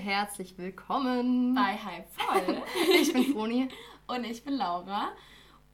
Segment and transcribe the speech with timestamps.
[0.00, 2.62] herzlich willkommen bei Hype Voll.
[3.00, 3.68] ich bin Froni.
[4.06, 5.10] Und ich bin Laura.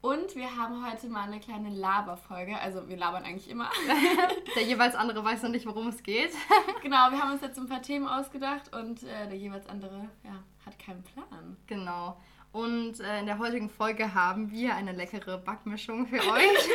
[0.00, 2.58] Und wir haben heute mal eine kleine Laberfolge.
[2.58, 3.70] Also wir labern eigentlich immer.
[4.56, 6.32] der jeweils andere weiß noch nicht, worum es geht.
[6.82, 10.43] genau, wir haben uns jetzt ein paar Themen ausgedacht und äh, der jeweils andere ja,
[10.66, 11.56] hat keinen Plan.
[11.68, 12.20] Genau.
[12.50, 16.68] Und äh, in der heutigen Folge haben wir eine leckere Backmischung für euch.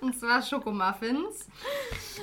[0.00, 1.48] und zwar Schokomuffins.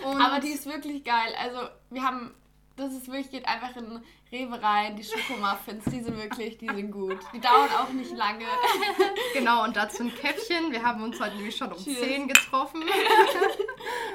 [0.03, 1.35] Und Aber die ist wirklich geil.
[1.39, 2.33] Also wir haben
[2.79, 4.01] das ist wirklich, geht einfach in
[4.31, 7.19] Rewe rein, die Schokomuffins, die sind wirklich, die sind gut.
[7.33, 8.45] Die dauern auch nicht lange.
[9.33, 10.71] Genau, und dazu ein Käppchen.
[10.71, 11.99] Wir haben uns heute nämlich schon um Cheers.
[11.99, 12.83] 10 getroffen.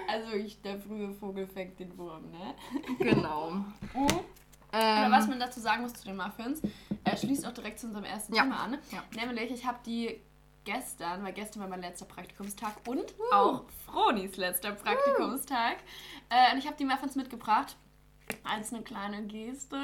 [0.06, 2.54] Also ich, der frühe Vogel fängt den Wurm, ne?
[2.98, 3.50] Genau.
[3.50, 4.20] Mhm.
[4.73, 6.60] Ähm, was man dazu sagen muss zu den Muffins,
[7.02, 8.42] er schließt auch direkt zu unserem ersten ja.
[8.42, 8.78] Thema an.
[8.92, 9.02] Ja.
[9.16, 10.20] Nämlich, ich habe die
[10.65, 13.34] gestern, weil gestern war mein letzter Praktikumstag und uh.
[13.34, 15.76] auch Fronis letzter Praktikumstag.
[15.76, 16.34] Uh.
[16.34, 17.76] Äh, und ich habe die Muffins mitgebracht
[18.42, 19.77] als eine kleine Geste,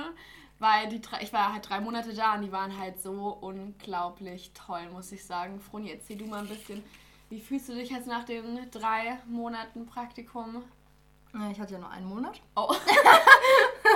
[0.59, 4.89] weil die ich war halt drei Monate da und die waren halt so unglaublich toll,
[4.92, 5.61] muss ich sagen.
[5.61, 6.83] Froni, erzähl du mal ein bisschen,
[7.29, 10.62] wie fühlst du dich jetzt nach den drei Monaten Praktikum?
[11.51, 12.41] Ich hatte ja nur einen Monat.
[12.56, 12.75] Oh.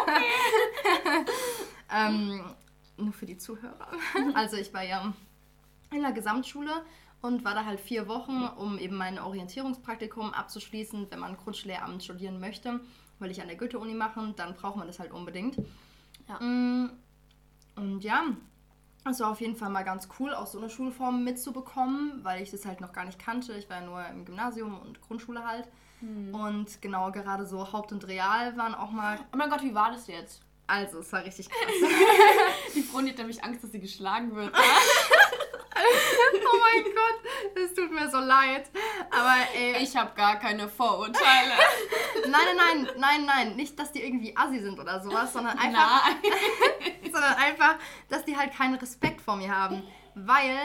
[1.93, 2.55] ähm,
[2.97, 3.89] nur für die Zuhörer.
[4.35, 5.13] Also ich war ja
[5.91, 6.85] in der Gesamtschule
[7.21, 12.39] und war da halt vier Wochen, um eben mein Orientierungspraktikum abzuschließen, wenn man Grundschullehramt studieren
[12.39, 12.81] möchte
[13.19, 15.57] will ich an der Goethe-Uni machen, dann braucht man das halt unbedingt.
[16.29, 16.41] Ja.
[16.41, 16.91] Mm,
[17.77, 18.25] und ja,
[19.11, 22.51] es war auf jeden Fall mal ganz cool, auch so eine Schulform mitzubekommen, weil ich
[22.51, 23.53] das halt noch gar nicht kannte.
[23.55, 25.69] Ich war ja nur im Gymnasium und Grundschule halt.
[26.01, 26.35] Hm.
[26.35, 29.19] Und genau, gerade so Haupt und Real waren auch mal.
[29.33, 30.43] Oh mein Gott, wie war das jetzt?
[30.67, 31.75] Also, es war richtig krass.
[32.75, 34.55] Die Freundin hat nämlich Angst, dass sie geschlagen wird.
[36.53, 38.71] oh mein Gott, es tut mir so leid.
[39.11, 39.83] Aber ey.
[39.83, 41.53] Ich habe gar keine Vorurteile.
[42.29, 43.57] nein, nein, nein, nein, nein.
[43.57, 46.11] Nicht, dass die irgendwie assi sind oder sowas, sondern einfach.
[47.05, 47.77] sondern einfach,
[48.09, 49.83] dass die halt keinen Respekt vor mir haben.
[50.15, 50.57] Weil,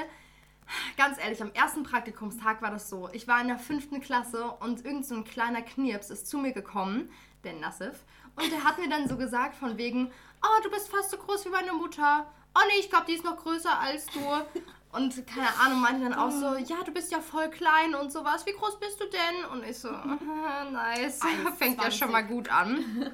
[0.97, 3.09] ganz ehrlich, am ersten Praktikumstag war das so.
[3.13, 6.53] Ich war in der fünften Klasse und irgend so ein kleiner Knirps ist zu mir
[6.53, 7.11] gekommen,
[7.43, 8.03] der Nassif.
[8.35, 10.11] Und der hat mir dann so gesagt, von wegen,
[10.43, 12.31] oh, du bist fast so groß wie meine Mutter.
[12.55, 14.19] Oh nee, ich glaube, die ist noch größer als du.
[14.91, 16.57] Und keine Ahnung, meinte dann auch so, oh.
[16.57, 18.45] ja, du bist ja voll klein und sowas.
[18.45, 19.45] Wie groß bist du denn?
[19.51, 19.91] Und ich so,
[20.71, 21.21] nice.
[21.21, 21.23] 1,
[21.57, 23.13] Fängt ja schon mal gut an.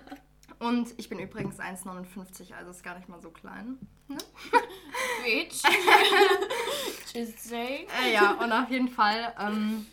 [0.59, 3.77] Und ich bin übrigens 1,59, also ist gar nicht mal so klein.
[4.07, 4.17] Ne?
[5.23, 5.63] Bitch.
[7.17, 9.85] Äh, ja, und auf jeden Fall ähm,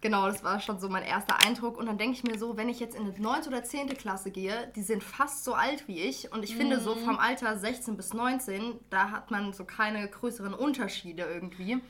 [0.00, 1.76] Genau, das war schon so mein erster Eindruck.
[1.76, 3.48] Und dann denke ich mir so, wenn ich jetzt in die 9.
[3.48, 3.88] oder 10.
[3.98, 6.32] Klasse gehe, die sind fast so alt wie ich.
[6.32, 6.58] Und ich mhm.
[6.58, 7.00] finde so mhm.
[7.00, 11.80] vom Alter 16 bis 19, da hat man so keine größeren Unterschiede irgendwie.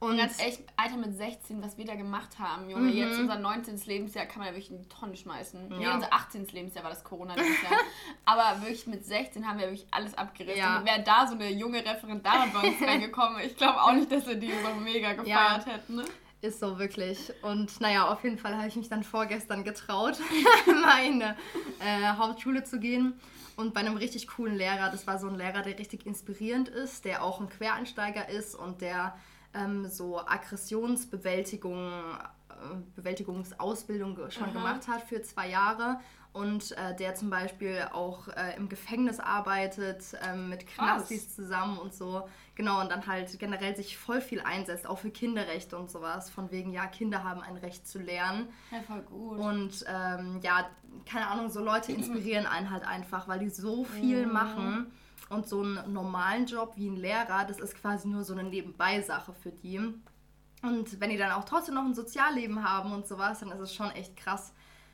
[0.00, 2.96] Und ganz echt, Alter mit 16, was wir da gemacht haben, Junge, mhm.
[2.96, 3.78] jetzt unser 19.
[3.84, 5.70] Lebensjahr kann man ja wirklich in die Tonne schmeißen.
[5.72, 5.78] Ja.
[5.78, 6.46] Nee, unser 18.
[6.46, 7.72] Lebensjahr war das Corona-Lebensjahr.
[8.24, 10.58] Aber wirklich mit 16 haben wir wirklich alles abgerissen.
[10.58, 10.78] Ja.
[10.78, 14.26] Und wäre da so eine junge Referendarin bei uns reingekommen, ich glaube auch nicht, dass
[14.26, 15.66] wir die so mega gefeiert ja.
[15.66, 15.96] hätten.
[15.96, 16.04] Ne?
[16.42, 17.32] Ist so wirklich.
[17.42, 20.18] Und naja, auf jeden Fall habe ich mich dann vorgestern getraut,
[20.66, 21.36] meine
[21.80, 23.14] äh, Hauptschule zu gehen.
[23.56, 27.04] Und bei einem richtig coolen Lehrer, das war so ein Lehrer, der richtig inspirierend ist,
[27.04, 29.14] der auch ein Quereinsteiger ist und der
[29.52, 31.92] ähm, so Aggressionsbewältigung,
[32.48, 32.54] äh,
[32.96, 34.52] Bewältigungsausbildung schon Aha.
[34.52, 36.00] gemacht hat für zwei Jahre
[36.32, 41.92] und äh, der zum Beispiel auch äh, im Gefängnis arbeitet, äh, mit Knastis zusammen und
[41.92, 42.28] so.
[42.54, 46.30] Genau, und dann halt generell sich voll viel einsetzt, auch für Kinderrechte und sowas.
[46.30, 48.48] Von wegen, ja, Kinder haben ein Recht zu lernen.
[48.70, 49.38] Ja, voll gut.
[49.38, 50.68] Und ähm, ja,
[51.04, 54.32] keine Ahnung, so Leute inspirieren einen halt einfach, weil die so viel mhm.
[54.32, 54.92] machen.
[55.30, 59.32] Und so einen normalen Job wie ein Lehrer, das ist quasi nur so eine Nebenbeisache
[59.32, 59.78] für die.
[60.62, 63.74] Und wenn die dann auch trotzdem noch ein Sozialleben haben und sowas, dann ist es
[63.74, 64.52] schon echt krass.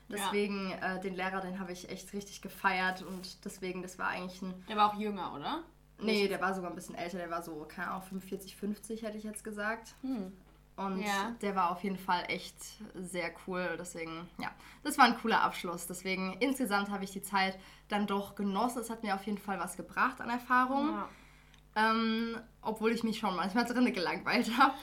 [0.09, 0.95] Deswegen, ja.
[0.95, 4.53] äh, den Lehrer, den habe ich echt richtig gefeiert und deswegen, das war eigentlich ein.
[4.69, 5.63] Der war auch jünger, oder?
[5.99, 9.17] Nee, der war sogar ein bisschen älter, der war so, keine Ahnung, 45, 50 hätte
[9.17, 9.95] ich jetzt gesagt.
[10.01, 10.31] Hm.
[10.77, 11.35] Und ja.
[11.41, 12.55] der war auf jeden Fall echt
[12.93, 13.75] sehr cool.
[13.79, 14.51] Deswegen, ja,
[14.83, 15.87] das war ein cooler Abschluss.
[15.87, 17.57] Deswegen, insgesamt habe ich die Zeit
[17.87, 18.81] dann doch genossen.
[18.81, 20.89] Es hat mir auf jeden Fall was gebracht an Erfahrung.
[20.89, 21.09] Ja.
[21.75, 24.75] Ähm, obwohl ich mich schon manchmal drinnen gelangweilt habe.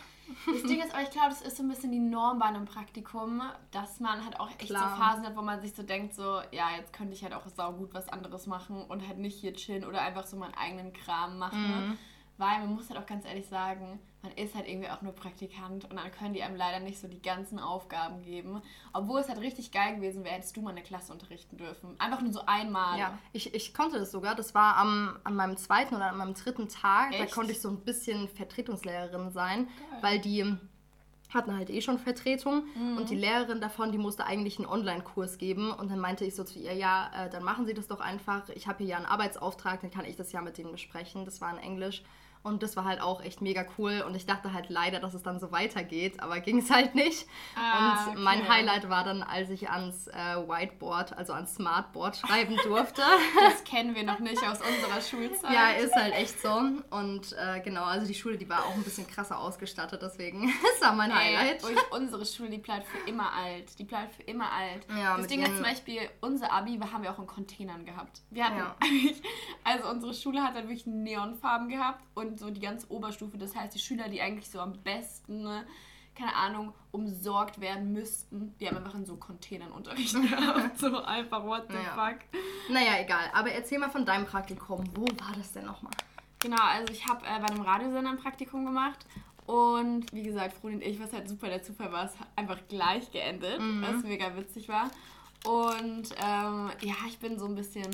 [0.46, 2.64] Das Ding ist, aber ich glaube, das ist so ein bisschen die Norm bei einem
[2.64, 4.90] Praktikum, dass man halt auch echt Klar.
[4.90, 7.46] so Phasen hat, wo man sich so denkt, so, ja, jetzt könnte ich halt auch
[7.48, 11.38] saugut was anderes machen und halt nicht hier chillen oder einfach so meinen eigenen Kram
[11.38, 11.88] machen.
[11.88, 11.98] Mhm.
[12.36, 15.84] Weil man muss halt auch ganz ehrlich sagen, man ist halt irgendwie auch nur Praktikant
[15.84, 18.62] und dann können die einem leider nicht so die ganzen Aufgaben geben.
[18.94, 21.94] Obwohl es halt richtig geil gewesen wäre, hättest du mal eine Klasse unterrichten dürfen.
[22.00, 22.98] Einfach nur so einmal.
[22.98, 24.34] Ja, ich, ich konnte das sogar.
[24.34, 27.12] Das war am, an meinem zweiten oder an meinem dritten Tag.
[27.12, 27.20] Echt?
[27.20, 29.98] Da konnte ich so ein bisschen Vertretungslehrerin sein, geil.
[30.00, 30.56] weil die
[31.28, 32.96] hatten halt eh schon Vertretung mhm.
[32.96, 36.44] und die Lehrerin davon, die musste eigentlich einen Online-Kurs geben und dann meinte ich so
[36.44, 38.48] zu ihr, ja, äh, dann machen Sie das doch einfach.
[38.50, 41.24] Ich habe hier ja einen Arbeitsauftrag, dann kann ich das ja mit denen besprechen.
[41.24, 42.02] Das war in Englisch.
[42.44, 44.04] Und das war halt auch echt mega cool.
[44.06, 47.26] Und ich dachte halt leider, dass es dann so weitergeht, aber ging es halt nicht.
[47.56, 48.20] Ah, und okay.
[48.20, 53.00] mein Highlight war dann, als ich ans äh, Whiteboard, also ans Smartboard schreiben durfte.
[53.40, 55.52] Das kennen wir noch nicht aus unserer Schulzeit.
[55.54, 56.50] Ja, ist halt echt so.
[56.90, 60.82] Und äh, genau, also die Schule, die war auch ein bisschen krasser ausgestattet, deswegen ist
[60.82, 61.64] war mein Highlight.
[61.64, 63.78] Ey, unsere Schule, die bleibt für immer alt.
[63.78, 64.86] Die bleibt für immer alt.
[64.94, 68.20] Ja, das Ding ist zum Beispiel, unser Abi haben wir auch in Containern gehabt.
[68.28, 68.76] Wir hatten ja.
[69.64, 73.38] also unsere Schule hat dann wirklich Neonfarben gehabt und so die ganze Oberstufe.
[73.38, 75.66] Das heißt, die Schüler, die eigentlich so am besten, ne,
[76.14, 80.78] keine Ahnung, umsorgt werden müssten, die haben einfach in so Containern Unterricht gehabt.
[80.78, 81.94] so einfach, what the naja.
[81.94, 82.20] fuck.
[82.70, 83.30] Naja, egal.
[83.32, 84.84] Aber erzähl mal von deinem Praktikum.
[84.94, 85.92] Wo war das denn nochmal?
[86.38, 89.06] Genau, also ich habe äh, bei einem Radiosender ein Praktikum gemacht.
[89.46, 93.10] Und wie gesagt, Froni und ich, was halt super der Zufall war, ist einfach gleich
[93.12, 93.82] geendet, mhm.
[93.82, 94.90] was mega witzig war.
[95.44, 97.86] Und ähm, ja, ich bin so ein bisschen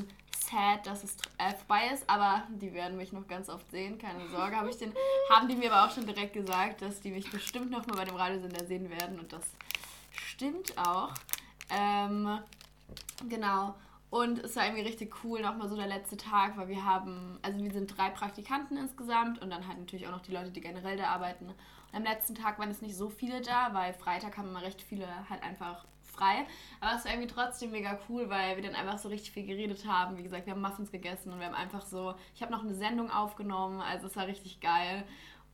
[0.50, 4.28] sad, dass es äh, vorbei ist, aber die werden mich noch ganz oft sehen, keine
[4.28, 4.56] Sorge.
[4.56, 4.92] Hab ich den,
[5.30, 8.04] haben die mir aber auch schon direkt gesagt, dass die mich bestimmt noch mal bei
[8.04, 9.44] dem Radiosender sehen werden und das
[10.12, 11.12] stimmt auch.
[11.70, 12.40] Ähm,
[13.28, 13.74] genau.
[14.10, 17.62] Und es war irgendwie richtig cool, nochmal so der letzte Tag, weil wir haben, also
[17.62, 20.96] wir sind drei Praktikanten insgesamt und dann halt natürlich auch noch die Leute, die generell
[20.96, 21.46] da arbeiten.
[21.46, 21.54] Und
[21.92, 25.06] am letzten Tag waren es nicht so viele da, weil Freitag haben immer recht viele
[25.28, 26.46] halt einfach frei.
[26.80, 29.86] Aber es war irgendwie trotzdem mega cool, weil wir dann einfach so richtig viel geredet
[29.86, 30.16] haben.
[30.16, 32.74] Wie gesagt, wir haben Muffins gegessen und wir haben einfach so, ich habe noch eine
[32.74, 35.04] Sendung aufgenommen, also es war richtig geil.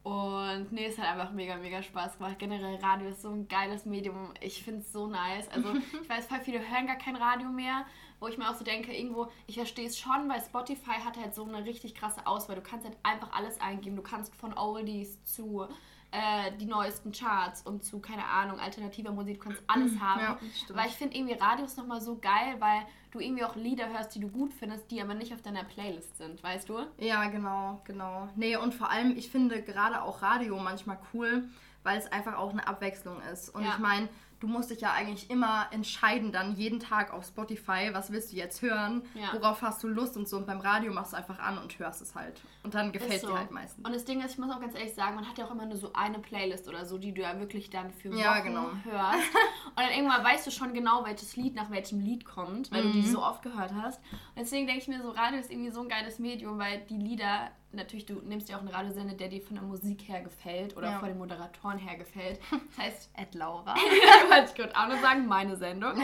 [0.06, 2.38] Und nee, es hat einfach mega, mega Spaß gemacht.
[2.38, 4.32] Generell Radio ist so ein geiles Medium.
[4.40, 5.48] Ich finde es so nice.
[5.48, 7.84] Also ich weiß, voll viele hören gar kein Radio mehr.
[8.20, 11.34] Wo ich mir auch so denke, irgendwo, ich verstehe es schon, weil Spotify hat halt
[11.34, 12.54] so eine richtig krasse Auswahl.
[12.54, 13.96] Du kannst halt einfach alles eingeben.
[13.96, 15.66] Du kannst von Oldies zu
[16.10, 20.00] äh, die neuesten Charts und zu, keine Ahnung, alternativer Musik, du kannst alles mhm.
[20.00, 20.20] haben.
[20.20, 20.38] Ja,
[20.70, 24.20] weil ich finde irgendwie Radios nochmal so geil, weil du irgendwie auch Lieder hörst, die
[24.20, 26.86] du gut findest, die aber nicht auf deiner Playlist sind, weißt du?
[26.98, 28.28] Ja, genau, genau.
[28.36, 31.48] Nee, und vor allem, ich finde gerade auch Radio manchmal cool,
[31.82, 33.48] weil es einfach auch eine Abwechslung ist.
[33.54, 33.70] Und ja.
[33.70, 34.08] ich meine,
[34.40, 38.36] du musst dich ja eigentlich immer entscheiden, dann jeden Tag auf Spotify, was willst du
[38.36, 39.32] jetzt hören, ja.
[39.32, 40.36] worauf hast du Lust und so.
[40.36, 42.40] Und beim Radio machst du einfach an und hörst es halt.
[42.62, 43.28] Und dann gefällt so.
[43.28, 43.84] dir halt meistens.
[43.84, 45.66] Und das Ding ist, ich muss auch ganz ehrlich sagen, man hat ja auch immer
[45.66, 48.70] nur so eine Playlist oder so, die du ja wirklich dann für Wochen ja, genau.
[48.84, 49.18] hörst.
[49.66, 52.92] und dann irgendwann weißt du schon genau, welches Lied nach welchem Lied kommt, weil mhm.
[52.92, 53.12] du die mhm.
[53.12, 54.00] so oft gehört hast.
[54.12, 56.98] Und deswegen denke ich mir so, Radio ist irgendwie so ein geiles Medium, weil die
[56.98, 60.76] Lieder natürlich, du nimmst ja auch einen Radiosender, der dir von der Musik her gefällt
[60.76, 60.98] oder ja.
[60.98, 62.40] von den Moderatoren her gefällt.
[62.50, 63.74] Das heißt, Ed Laura.
[64.44, 65.94] ich gerade auch noch sagen, meine Sendung.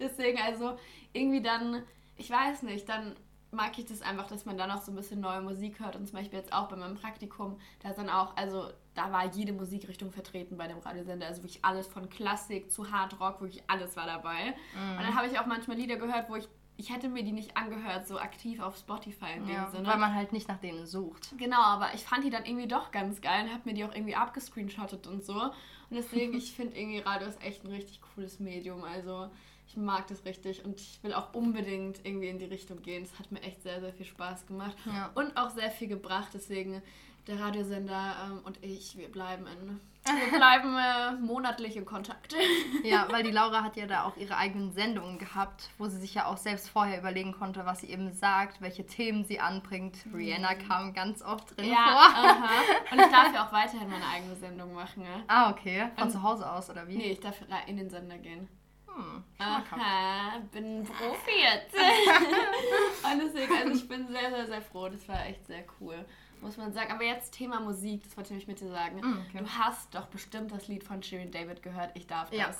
[0.00, 0.76] Deswegen also
[1.12, 1.82] irgendwie dann,
[2.16, 3.16] ich weiß nicht, dann
[3.50, 5.96] mag ich das einfach, dass man dann auch so ein bisschen neue Musik hört.
[5.96, 9.26] Und zum Beispiel jetzt auch bei meinem Praktikum, da ist dann auch, also da war
[9.32, 11.26] jede Musikrichtung vertreten bei dem Radiosender.
[11.26, 14.54] Also wirklich alles von Klassik zu Hard Rock, wirklich alles war dabei.
[14.74, 14.98] Mm.
[14.98, 17.56] Und dann habe ich auch manchmal Lieder gehört, wo ich ich hätte mir die nicht
[17.56, 19.88] angehört, so aktiv auf Spotify in ja, dem Sinne.
[19.88, 21.32] Weil man halt nicht nach denen sucht.
[21.38, 23.94] Genau, aber ich fand die dann irgendwie doch ganz geil und habe mir die auch
[23.94, 25.40] irgendwie abgescreenshottet und so.
[25.40, 25.52] Und
[25.92, 28.84] deswegen, ich finde irgendwie Radio ist echt ein richtig cooles Medium.
[28.84, 29.30] Also
[29.68, 33.02] ich mag das richtig und ich will auch unbedingt irgendwie in die Richtung gehen.
[33.02, 35.10] Es hat mir echt sehr, sehr viel Spaß gemacht ja.
[35.14, 36.28] und auch sehr viel gebracht.
[36.34, 36.82] Deswegen
[37.26, 42.34] der Radiosender ähm, und ich, wir bleiben in wir bleiben äh, monatlich in Kontakt.
[42.84, 46.14] ja, weil die Laura hat ja da auch ihre eigenen Sendungen gehabt, wo sie sich
[46.14, 50.06] ja auch selbst vorher überlegen konnte, was sie eben sagt, welche Themen sie anbringt.
[50.06, 50.14] Mhm.
[50.14, 52.24] Rihanna kam ganz oft drin ja, vor.
[52.24, 52.50] Aha.
[52.92, 55.02] Und ich darf ja auch weiterhin meine eigene Sendung machen.
[55.02, 55.24] Ne?
[55.26, 55.88] Ah, okay.
[55.96, 56.96] Von Und, zu Hause aus, oder wie?
[56.96, 58.48] Nee, ich darf in den Sender gehen.
[58.86, 61.74] Hm, Aha, bin Profi jetzt.
[63.12, 64.88] Und deswegen, also ich bin sehr, sehr, sehr froh.
[64.88, 66.06] Das war echt sehr cool
[66.42, 66.92] muss man sagen.
[66.92, 69.00] Aber jetzt Thema Musik, das wollte ich nämlich mit dir sagen.
[69.00, 69.38] Mm, okay.
[69.38, 71.90] Du hast doch bestimmt das Lied von Shirin David gehört.
[71.94, 72.38] Ich darf das.
[72.38, 72.54] Ja.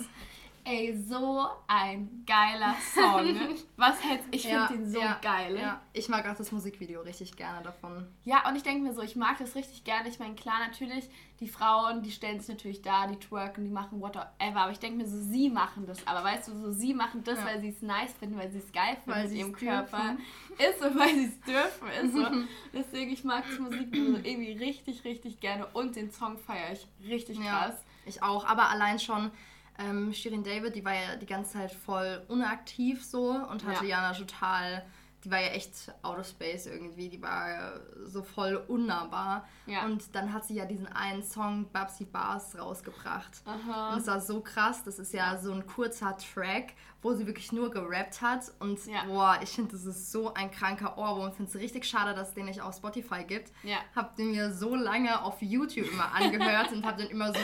[0.69, 3.57] Ey, so ein geiler Song.
[3.77, 5.57] Was hältst Ich finde ja, den so ja, geil.
[5.57, 5.81] Ja.
[5.93, 8.05] Ich mag auch das Musikvideo richtig gerne davon.
[8.25, 10.09] Ja, und ich denke mir so, ich mag das richtig gerne.
[10.09, 11.09] Ich meine, klar, natürlich,
[11.39, 14.33] die Frauen, die stellen sich natürlich da, die twerken, die machen whatever.
[14.41, 16.05] Aber ich denke mir so, sie machen das.
[16.05, 18.73] Aber weißt du, so sie machen das, weil sie es nice finden, weil sie es
[18.73, 20.17] geil finden weil mit ihrem Körper.
[20.59, 21.89] Ist so, weil sie es dürfen.
[22.03, 22.27] Ist so.
[22.73, 25.69] Deswegen, ich mag das Musikvideo so irgendwie richtig, richtig gerne.
[25.75, 27.85] Und den Song feiere ich richtig krass.
[28.05, 28.45] ich auch.
[28.45, 29.31] Aber allein schon
[29.79, 34.13] ähm, Shirin David, die war ja die ganze Zeit voll unaktiv so und hatte ja,
[34.13, 34.85] ja total,
[35.25, 39.47] die war ja echt out of space irgendwie, die war so voll unnahbar.
[39.67, 39.85] Ja.
[39.85, 43.43] Und dann hat sie ja diesen einen Song Babsy Bars rausgebracht.
[43.45, 43.93] Aha.
[43.93, 47.53] Und es war so krass, das ist ja so ein kurzer Track, wo sie wirklich
[47.53, 48.53] nur gerappt hat.
[48.61, 49.05] Und ja.
[49.05, 51.29] boah, ich finde, das ist so ein kranker Ohrwurm.
[51.31, 53.53] Ich finde es richtig schade, dass es den nicht auf Spotify gibt.
[53.63, 53.79] Ja.
[53.95, 57.41] Hab den mir so lange auf YouTube immer angehört und hab dann immer so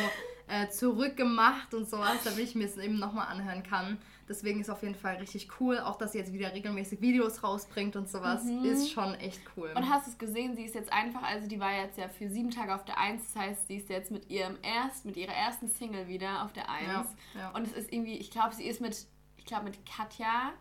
[0.53, 3.97] äh, zurückgemacht und sowas, damit ich mir es eben nochmal anhören kann.
[4.29, 5.79] Deswegen ist auf jeden Fall richtig cool.
[5.79, 8.65] Auch, dass sie jetzt wieder regelmäßig Videos rausbringt und sowas, mhm.
[8.65, 9.73] ist schon echt cool.
[9.75, 12.29] Und hast du es gesehen, sie ist jetzt einfach, also die war jetzt ja für
[12.29, 15.33] sieben Tage auf der Eins, das heißt, sie ist jetzt mit ihrem erst, mit ihrer
[15.33, 17.09] ersten Single wieder auf der Eins.
[17.35, 17.51] Ja, ja.
[17.51, 19.07] Und es ist irgendwie, ich glaube, sie ist mit,
[19.39, 20.53] ich glaube mit Katja,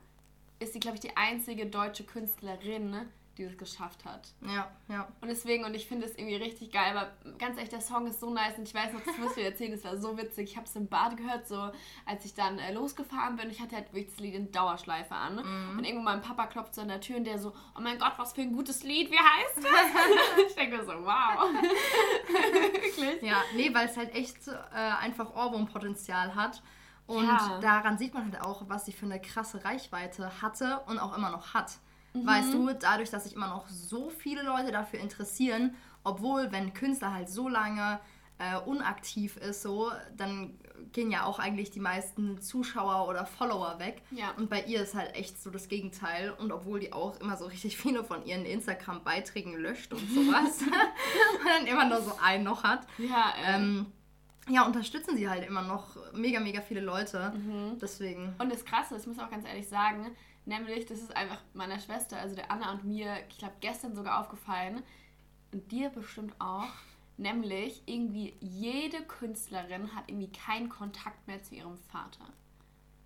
[0.60, 2.96] ist sie, glaube ich, die einzige deutsche Künstlerin,
[3.38, 4.34] die es geschafft hat.
[4.42, 5.08] Ja, ja.
[5.22, 8.20] Und deswegen, und ich finde es irgendwie richtig geil, aber ganz ehrlich, der Song ist
[8.20, 10.52] so nice und ich weiß noch, das musst du dir erzählen, das war so witzig.
[10.52, 11.72] Ich habe es im Bad gehört, so
[12.06, 13.50] als ich dann äh, losgefahren bin.
[13.50, 15.36] Ich hatte halt wirklich das Lied in Dauerschleife an.
[15.36, 15.80] Mhm.
[15.80, 18.14] Und irgendwo mein Papa klopft so an der Tür und der so, oh mein Gott,
[18.18, 20.48] was für ein gutes Lied, wie heißt das?
[20.48, 21.50] ich denke so, wow.
[22.52, 23.22] Wirklich?
[23.22, 26.62] Ja, nee, weil es halt echt äh, einfach Ohrwurmpotenzial hat.
[27.08, 27.60] Und ja.
[27.62, 31.30] daran sieht man halt auch, was sie für eine krasse Reichweite hatte und auch immer
[31.30, 31.74] noch hat.
[32.13, 32.27] Mhm.
[32.27, 37.13] Weißt du, dadurch, dass sich immer noch so viele Leute dafür interessieren, obwohl, wenn Künstler
[37.13, 38.00] halt so lange
[38.39, 40.58] äh, unaktiv ist, so, dann
[40.94, 44.01] gehen ja auch eigentlich die meisten Zuschauer oder Follower weg.
[44.12, 44.32] Ja.
[44.38, 46.32] Und bei ihr ist halt echt so das Gegenteil.
[46.32, 51.48] Und obwohl die auch immer so richtig viele von ihren Instagram-Beiträgen löscht und sowas, und
[51.48, 52.88] dann immer nur so einen noch hat.
[52.98, 53.56] Ja, äh.
[53.58, 53.86] ähm,
[54.50, 57.32] ja, unterstützen sie halt immer noch mega, mega viele Leute.
[57.36, 57.77] Mhm.
[57.80, 58.34] Deswegen.
[58.39, 60.15] Und das Krasse, das muss ich auch ganz ehrlich sagen,
[60.46, 64.20] Nämlich, das ist einfach meiner Schwester, also der Anna und mir, ich glaube, gestern sogar
[64.20, 64.82] aufgefallen.
[65.52, 66.70] Und dir bestimmt auch.
[67.18, 72.26] Nämlich, irgendwie jede Künstlerin hat irgendwie keinen Kontakt mehr zu ihrem Vater.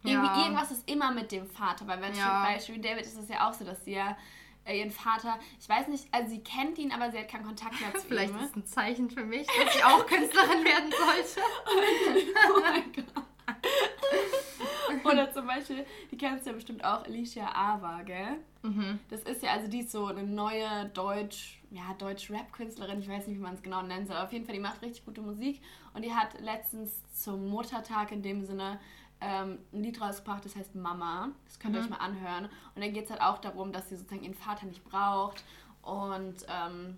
[0.03, 0.43] Irgendwie ja.
[0.43, 1.87] irgendwas ist immer mit dem Vater.
[1.87, 2.23] Weil wenn ja.
[2.25, 4.15] zum Beispiel David ist es ja auch so, dass sie ja
[4.63, 7.79] äh, ihren Vater, ich weiß nicht, also sie kennt ihn, aber sie hat keinen Kontakt
[7.81, 8.37] mehr zu Vielleicht ihm.
[8.37, 11.39] Vielleicht ist es ein Zeichen für mich, dass sie auch Künstlerin werden sollte.
[12.55, 13.25] oh mein Gott.
[15.03, 18.37] Oder zum Beispiel, die kennst du ja bestimmt auch, Alicia Ava, gell?
[18.63, 18.99] Mhm.
[19.09, 23.37] Das ist ja, also die ist so eine neue Deutsch, ja, Deutsch-Rap-Künstlerin, ich weiß nicht,
[23.37, 24.17] wie man es genau nennen soll.
[24.17, 25.61] Auf jeden Fall, die macht richtig gute Musik
[25.93, 28.79] und die hat letztens zum Muttertag in dem Sinne
[29.21, 31.29] ähm, ein Lied rausgebracht, das heißt Mama.
[31.45, 31.85] Das könnt ihr mhm.
[31.85, 32.45] euch mal anhören.
[32.75, 35.43] Und dann geht es halt auch darum, dass sie sozusagen ihren Vater nicht braucht
[35.81, 36.97] und ähm,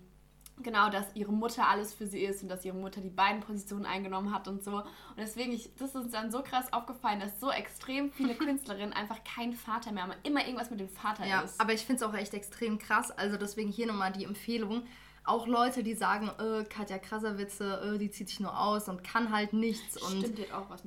[0.62, 3.86] genau, dass ihre Mutter alles für sie ist und dass ihre Mutter die beiden Positionen
[3.86, 4.76] eingenommen hat und so.
[4.76, 4.84] Und
[5.16, 9.22] deswegen, ich, das ist uns dann so krass aufgefallen, dass so extrem viele Künstlerinnen einfach
[9.24, 11.60] keinen Vater mehr haben, immer irgendwas mit dem Vater ja, ist.
[11.60, 13.10] Aber ich finde es auch echt extrem krass.
[13.10, 14.82] Also deswegen hier nochmal die Empfehlung
[15.28, 19.32] auch Leute, die sagen, äh, Katja Krasserwitze, äh, die zieht sich nur aus und kann
[19.32, 20.24] halt nichts und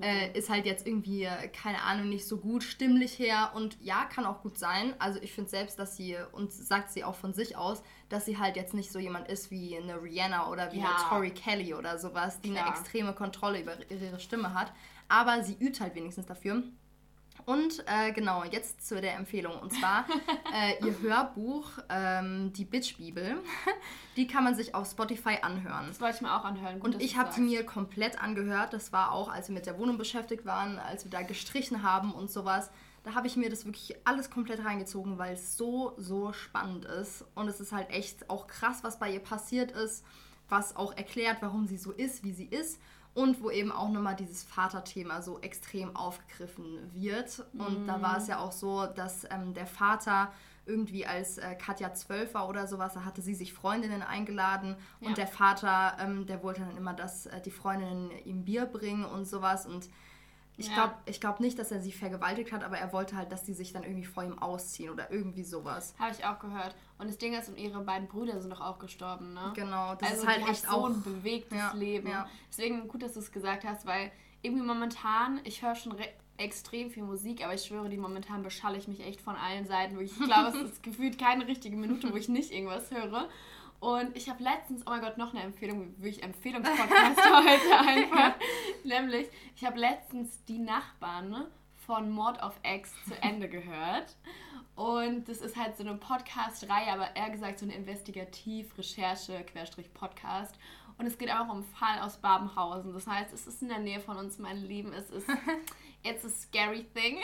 [0.02, 3.52] äh, ist halt jetzt irgendwie, keine Ahnung, nicht so gut stimmlich her.
[3.56, 4.94] Und ja, kann auch gut sein.
[5.00, 8.38] Also ich finde selbst, dass sie, und sagt sie auch von sich aus, dass sie
[8.38, 10.86] halt jetzt nicht so jemand ist wie eine Rihanna oder wie ja.
[10.86, 12.66] eine Tori Kelly oder sowas, die Klar.
[12.66, 14.74] eine extreme Kontrolle über ihre Stimme hat.
[15.08, 16.64] Aber sie übt halt wenigstens dafür.
[17.46, 19.58] Und äh, genau, jetzt zu der Empfehlung.
[19.60, 20.06] Und zwar
[20.54, 23.38] äh, ihr Hörbuch, ähm, die Bitch-Bibel.
[24.16, 25.88] die kann man sich auf Spotify anhören.
[25.88, 26.80] Das wollte ich mir auch anhören.
[26.80, 28.74] Gut, und ich habe sie mir komplett angehört.
[28.74, 32.14] Das war auch, als wir mit der Wohnung beschäftigt waren, als wir da gestrichen haben
[32.14, 32.70] und sowas.
[33.04, 37.26] Da habe ich mir das wirklich alles komplett reingezogen, weil es so, so spannend ist.
[37.34, 40.06] Und es ist halt echt auch krass, was bei ihr passiert ist,
[40.50, 42.80] was auch erklärt, warum sie so ist, wie sie ist
[43.14, 47.46] und wo eben auch nochmal dieses Vaterthema so extrem aufgegriffen wird.
[47.54, 47.88] Und mm.
[47.88, 50.32] da war es ja auch so, dass ähm, der Vater
[50.66, 55.08] irgendwie als äh, Katja zwölf war oder sowas, da hatte sie sich Freundinnen eingeladen ja.
[55.08, 59.04] und der Vater, ähm, der wollte dann immer, dass äh, die Freundinnen ihm Bier bringen
[59.04, 59.90] und sowas und
[60.58, 60.74] ich ja.
[60.74, 63.74] glaube glaub nicht, dass er sie vergewaltigt hat, aber er wollte halt, dass die sich
[63.74, 65.96] dann irgendwie vor ihm ausziehen oder irgendwie sowas.
[65.98, 66.76] Habe ich auch gehört.
[66.98, 69.54] Und das Ding ist, und ihre beiden Brüder sind doch auch gestorben, ne?
[69.56, 72.10] Genau, das also ist halt echt so auch ein bewegtes ja, Leben.
[72.10, 72.30] Ja.
[72.50, 75.96] Deswegen gut, dass du es gesagt hast, weil irgendwie momentan, ich höre schon
[76.38, 80.00] extrem viel Musik, aber ich schwöre, die momentan beschalle ich mich echt von allen Seiten.
[80.00, 83.30] Ich glaube, es ist gefühlt keine richtige Minute, wo ich nicht irgendwas höre.
[83.82, 88.36] Und ich habe letztens, oh mein Gott, noch eine Empfehlung, wirklich Empfehlungspodcast heute einfach.
[88.84, 91.48] Nämlich, ich habe letztens die Nachbarn
[91.88, 94.16] von Mord of X zu Ende gehört.
[94.76, 100.54] Und das ist halt so eine Podcast-Reihe, aber eher gesagt so eine Investigativ-Recherche-Podcast.
[101.00, 102.94] Und es geht einfach um einen Fall aus Babenhausen.
[102.94, 104.94] Das heißt, es ist in der Nähe von uns, mein Leben.
[104.94, 105.28] Es ist
[106.04, 107.18] it's a scary thing.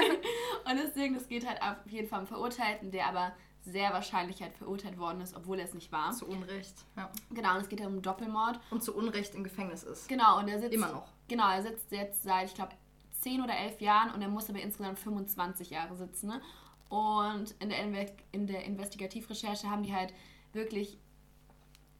[0.70, 3.32] und deswegen, es geht halt auf jeden Fall um Verurteilten, der aber
[3.64, 6.12] sehr wahrscheinlich halt verurteilt worden ist, obwohl er es nicht war.
[6.12, 7.10] Zu Unrecht, ja.
[7.30, 8.60] Genau, und es geht ja um Doppelmord.
[8.70, 10.08] Und zu Unrecht im Gefängnis ist.
[10.08, 10.74] Genau, und er sitzt...
[10.74, 11.08] Immer noch.
[11.28, 12.72] Genau, er sitzt jetzt seit, ich glaube,
[13.20, 16.28] 10 oder 11 Jahren und er muss aber insgesamt 25 Jahre sitzen.
[16.28, 16.42] Ne?
[16.90, 20.12] Und in der, Inve in der Investigativrecherche haben die halt
[20.52, 20.98] wirklich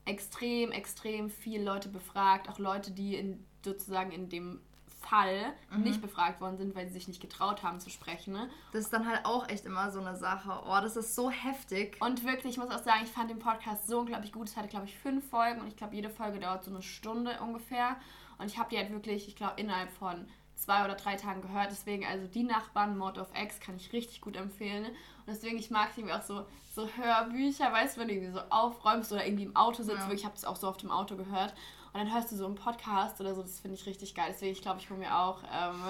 [0.05, 4.61] extrem, extrem viele Leute befragt, auch Leute, die in, sozusagen in dem
[5.05, 5.83] Fall mhm.
[5.83, 8.33] nicht befragt worden sind, weil sie sich nicht getraut haben zu sprechen.
[8.33, 8.49] Ne?
[8.73, 10.63] Das ist dann halt auch echt immer so eine Sache.
[10.67, 11.97] Oh, das ist so heftig.
[12.01, 14.49] Und wirklich, ich muss auch sagen, ich fand den Podcast so unglaublich gut.
[14.49, 17.39] Es hatte, glaube ich, fünf Folgen und ich glaube, jede Folge dauert so eine Stunde
[17.41, 17.97] ungefähr.
[18.39, 21.71] Und ich habe die halt wirklich, ich glaube, innerhalb von zwei oder drei Tagen gehört.
[21.71, 24.87] Deswegen, also die Nachbarn, Mord of X, kann ich richtig gut empfehlen.
[24.87, 28.41] Und deswegen, ich mag irgendwie auch so, so Hörbücher, weißt du, wenn du irgendwie so
[28.51, 30.09] aufräumst oder irgendwie im Auto sitzt.
[30.09, 30.13] Ja.
[30.13, 31.55] Ich habe das auch so oft im Auto gehört.
[31.95, 34.27] Und dann hörst du so einen Podcast oder so, das finde ich richtig geil.
[34.29, 35.81] Deswegen, ich glaube, ich hole mir auch, ähm,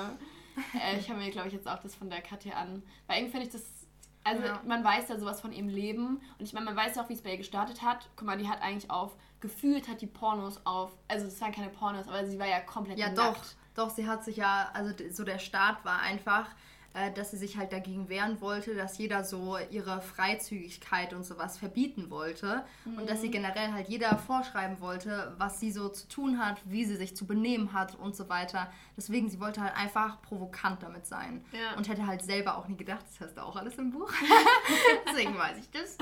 [0.80, 2.82] äh, ich habe mir, glaube ich, jetzt auch das von der Katja an.
[3.08, 3.84] Weil irgendwie finde ich das
[4.24, 4.60] also ja.
[4.66, 6.16] man weiß ja sowas von ihrem Leben.
[6.38, 8.08] Und ich meine, man weiß ja auch, wie es bei ihr gestartet hat.
[8.16, 11.68] Guck mal, die hat eigentlich auf, gefühlt hat die Pornos auf, also das waren keine
[11.68, 13.18] Pornos, aber sie war ja komplett Ja, nackt.
[13.18, 13.44] doch.
[13.74, 16.46] Doch, sie hat sich ja, also so der Start war einfach,
[16.94, 21.58] äh, dass sie sich halt dagegen wehren wollte, dass jeder so ihre Freizügigkeit und sowas
[21.58, 22.98] verbieten wollte mhm.
[22.98, 23.32] und dass sie mhm.
[23.32, 27.26] generell halt jeder vorschreiben wollte, was sie so zu tun hat, wie sie sich zu
[27.26, 28.72] benehmen hat und so weiter.
[28.96, 31.76] Deswegen, sie wollte halt einfach provokant damit sein ja.
[31.76, 34.12] und hätte halt selber auch nie gedacht, das hast du auch alles im Buch.
[35.08, 35.98] Deswegen weiß ich das.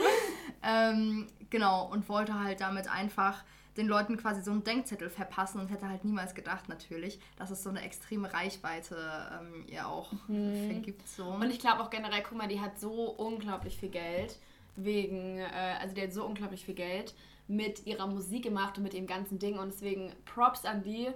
[0.62, 3.44] Ähm, genau, und wollte halt damit einfach
[3.76, 7.62] den Leuten quasi so einen Denkzettel verpassen und hätte halt niemals gedacht natürlich, dass es
[7.62, 8.96] so eine extreme Reichweite
[9.40, 10.70] ähm, ihr auch mhm.
[10.70, 11.08] vergibt.
[11.08, 11.24] So.
[11.24, 14.38] Und ich glaube auch generell, guck mal, die hat so unglaublich viel Geld
[14.76, 17.14] wegen, äh, also die hat so unglaublich viel Geld
[17.48, 21.08] mit ihrer Musik gemacht und mit ihrem ganzen Ding und deswegen Props an die.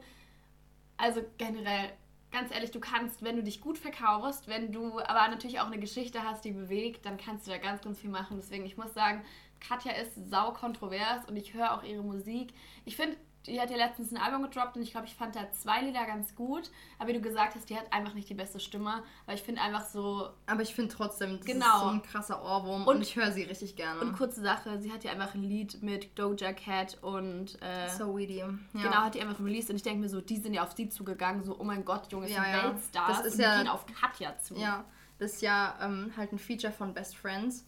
[0.97, 1.91] Also generell,
[2.33, 5.79] ganz ehrlich, du kannst, wenn du dich gut verkaufst, wenn du aber natürlich auch eine
[5.79, 8.37] Geschichte hast, die bewegt, dann kannst du da ganz, ganz viel machen.
[8.39, 9.23] Deswegen, ich muss sagen,
[9.61, 12.53] Katja ist sau kontrovers und ich höre auch ihre Musik.
[12.85, 15.51] Ich finde, die hat ja letztens ein Album gedroppt und ich glaube, ich fand da
[15.53, 16.71] zwei Lieder ganz gut.
[16.99, 19.03] Aber wie du gesagt hast, die hat einfach nicht die beste Stimme.
[19.25, 20.31] Weil ich finde einfach so.
[20.47, 21.65] Aber ich finde trotzdem, das genau.
[21.65, 24.01] ist so ein krasser Ohrwurm und, und ich höre sie richtig gerne.
[24.01, 27.61] Und kurze Sache, sie hat ja einfach ein Lied mit Doja Cat und.
[27.63, 28.39] Äh, so Weedy.
[28.39, 28.49] Ja.
[28.73, 30.89] Genau, hat die einfach released und ich denke mir so, die sind ja auf sie
[30.89, 32.65] zugegangen, so, oh mein Gott, Junge, ja, ja.
[32.65, 33.19] Weltstars.
[33.19, 34.57] Das ist und ja, die gehen auf Katja zu.
[34.57, 34.85] Ja,
[35.19, 37.65] das ist ja ähm, halt ein Feature von Best Friends.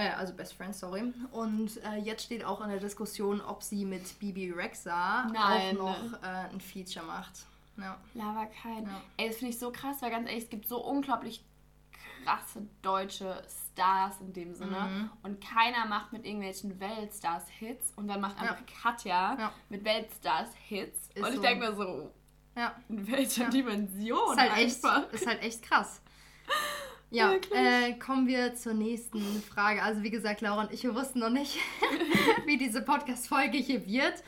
[0.00, 1.12] Äh, also Best Friends, sorry.
[1.30, 5.78] Und äh, jetzt steht auch in der Diskussion, ob sie mit Bibi Rexa Nein.
[5.78, 7.44] auch noch äh, ein Feature macht.
[7.76, 7.98] Ja.
[8.14, 8.84] Lava kein.
[8.84, 9.02] Ja.
[9.18, 11.44] Ey, das finde ich so krass, weil ganz ehrlich, es gibt so unglaublich
[12.24, 13.42] krasse deutsche
[13.72, 14.80] Stars in dem Sinne.
[14.80, 15.10] Mhm.
[15.22, 18.66] Und keiner macht mit irgendwelchen Weltstars Hits und dann macht einfach ja.
[18.82, 19.52] Katja ja.
[19.68, 21.08] mit Weltstars Hits.
[21.14, 21.42] Ist und ich so.
[21.42, 22.10] denke mir so,
[22.56, 22.74] ja.
[22.88, 24.32] in welcher Dimension?
[24.32, 25.04] Ist halt, einfach.
[25.04, 26.00] echt, ist halt echt krass.
[27.10, 29.82] Ja, äh, kommen wir zur nächsten Frage.
[29.82, 31.58] Also wie gesagt, Laura und ich, wir wussten noch nicht,
[32.46, 34.22] wie diese Podcast-Folge hier wird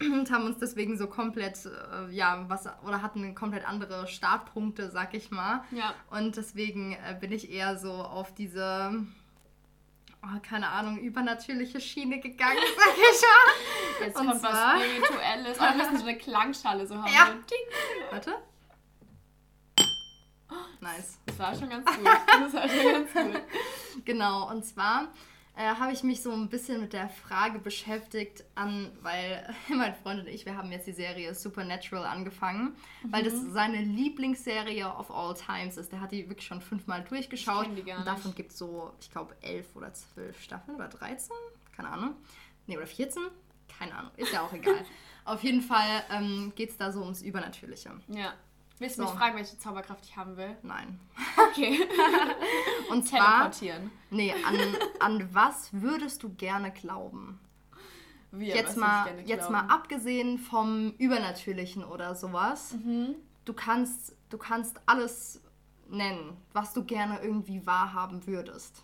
[0.00, 5.14] und haben uns deswegen so komplett, äh, ja, was, oder hatten komplett andere Startpunkte, sag
[5.14, 5.64] ich mal.
[5.72, 5.94] Ja.
[6.10, 9.04] Und deswegen äh, bin ich eher so auf diese,
[10.22, 14.06] oh, keine Ahnung, übernatürliche Schiene gegangen, sag ich ja.
[14.06, 15.58] Jetzt und kommt zwar, was Spirituelles.
[15.58, 17.12] Aber wir müssen so eine Klangschale so haben.
[17.12, 17.26] Ja.
[17.26, 18.10] Ding.
[18.10, 18.34] Warte.
[20.82, 21.18] Nice.
[21.26, 22.04] Das war schon ganz gut.
[22.26, 23.42] Das war schon ganz gut.
[24.04, 25.08] genau, und zwar
[25.56, 30.20] äh, habe ich mich so ein bisschen mit der Frage beschäftigt, an, weil mein Freund
[30.20, 33.12] und ich, wir haben jetzt die Serie Supernatural angefangen, mhm.
[33.12, 33.52] weil das mhm.
[33.52, 35.92] seine Lieblingsserie of all times ist.
[35.92, 37.68] Der hat die wirklich schon fünfmal durchgeschaut.
[37.68, 40.88] Ich die gar und davon gibt es so, ich glaube, elf oder zwölf Staffeln oder
[40.88, 41.30] 13,
[41.76, 42.16] keine Ahnung.
[42.66, 43.22] Nee, oder 14?
[43.78, 44.84] Keine Ahnung, ist ja auch egal.
[45.24, 47.92] Auf jeden Fall ähm, geht es da so ums Übernatürliche.
[48.08, 48.34] Ja.
[48.82, 49.10] Willst du so.
[49.10, 50.56] mich fragen, welche Zauberkraft ich haben will?
[50.62, 50.98] Nein.
[51.50, 51.86] Okay.
[52.90, 53.50] Und zwar.
[53.50, 53.92] Teleportieren.
[54.10, 54.56] Nee, an,
[54.98, 57.38] an was würdest du gerne glauben?
[58.32, 62.72] Wie, jetzt, mal, jetzt mal abgesehen vom Übernatürlichen oder sowas.
[62.72, 63.14] Mhm.
[63.44, 65.40] Du, kannst, du kannst alles
[65.88, 68.82] nennen, was du gerne irgendwie wahrhaben würdest.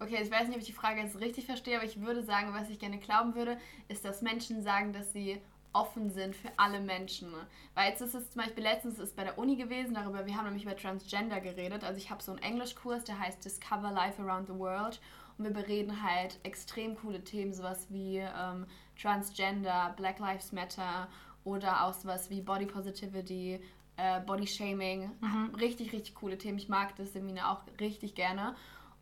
[0.00, 2.52] Okay, ich weiß nicht, ob ich die Frage jetzt richtig verstehe, aber ich würde sagen,
[2.52, 5.40] was ich gerne glauben würde, ist, dass Menschen sagen, dass sie
[5.78, 7.28] offen sind für alle Menschen.
[7.74, 10.46] Weil jetzt ist es zum Beispiel letztens ist bei der Uni gewesen, darüber, wir haben
[10.46, 11.84] nämlich über Transgender geredet.
[11.84, 15.00] Also ich habe so einen Englischkurs, der heißt Discover Life Around the World.
[15.36, 18.66] Und wir bereden halt extrem coole Themen, sowas wie ähm,
[19.00, 21.08] Transgender, Black Lives Matter
[21.44, 23.60] oder auch sowas wie Body Positivity,
[23.96, 25.12] äh, Body Shaming.
[25.20, 25.54] Mhm.
[25.54, 26.58] Richtig, richtig coole Themen.
[26.58, 28.56] Ich mag das Seminar auch richtig gerne.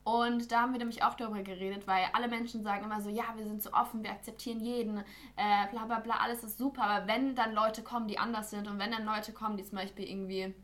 [0.06, 3.24] Und da haben wir nämlich auch darüber geredet, weil alle Menschen sagen immer so, ja,
[3.34, 6.84] wir sind so offen, wir akzeptieren jeden, äh, bla bla bla, alles ist super.
[6.84, 9.78] Aber wenn dann Leute kommen, die anders sind und wenn dann Leute kommen, die zum
[9.78, 10.54] Beispiel irgendwie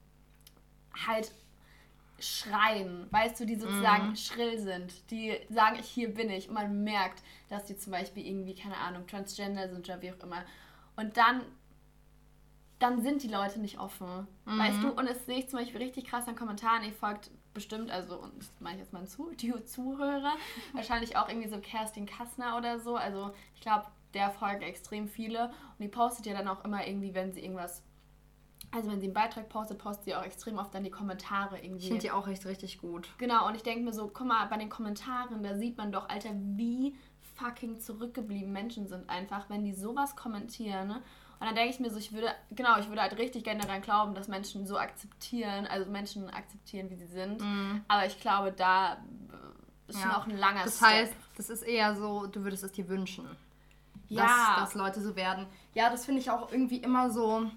[1.09, 1.33] halt
[2.20, 4.16] schreien, weißt du, die sozusagen mhm.
[4.16, 8.24] schrill sind, die sagen, ich hier bin ich und man merkt, dass die zum Beispiel
[8.24, 10.44] irgendwie, keine Ahnung, transgender sind oder wie auch immer.
[10.94, 11.42] Und dann
[12.78, 14.28] dann sind die Leute nicht offen.
[14.44, 14.59] Mhm.
[14.59, 14.92] Weißt du?
[14.92, 16.85] Und es sehe ich zum Beispiel richtig krass an Kommentaren.
[16.85, 20.34] Ihr folgt bestimmt, also, und das meine ich jetzt mal zu, die Zuhörer,
[20.72, 22.96] wahrscheinlich auch irgendwie so Kerstin Kassner oder so.
[22.96, 25.46] Also, ich glaube, der folgen extrem viele.
[25.46, 27.82] Und die postet ja dann auch immer irgendwie, wenn sie irgendwas.
[28.70, 31.82] Also wenn sie einen Beitrag postet, postet sie auch extrem oft dann die Kommentare irgendwie.
[31.82, 33.08] Ich finde die auch echt richtig gut.
[33.18, 36.08] Genau, und ich denke mir so, guck mal, bei den Kommentaren, da sieht man doch,
[36.08, 36.94] Alter, wie
[37.34, 40.88] fucking zurückgeblieben Menschen sind einfach, wenn die sowas kommentieren.
[40.88, 41.02] Ne?
[41.42, 43.83] Und dann denke ich mir so, ich würde, genau, ich würde halt richtig gerne daran
[43.83, 47.40] glauben, dass Menschen so akzeptieren, also Menschen akzeptieren, wie sie sind.
[47.40, 47.85] Mhm.
[47.88, 48.98] Aber ich glaube, da
[49.88, 50.02] ist ja.
[50.02, 50.88] schon auch ein langer Das Step.
[50.88, 53.28] heißt, das ist eher so, du würdest es dir wünschen.
[54.07, 54.55] Ja.
[54.61, 55.48] Dass, dass Leute so werden.
[55.74, 57.50] Ja, das finde ich auch irgendwie immer so,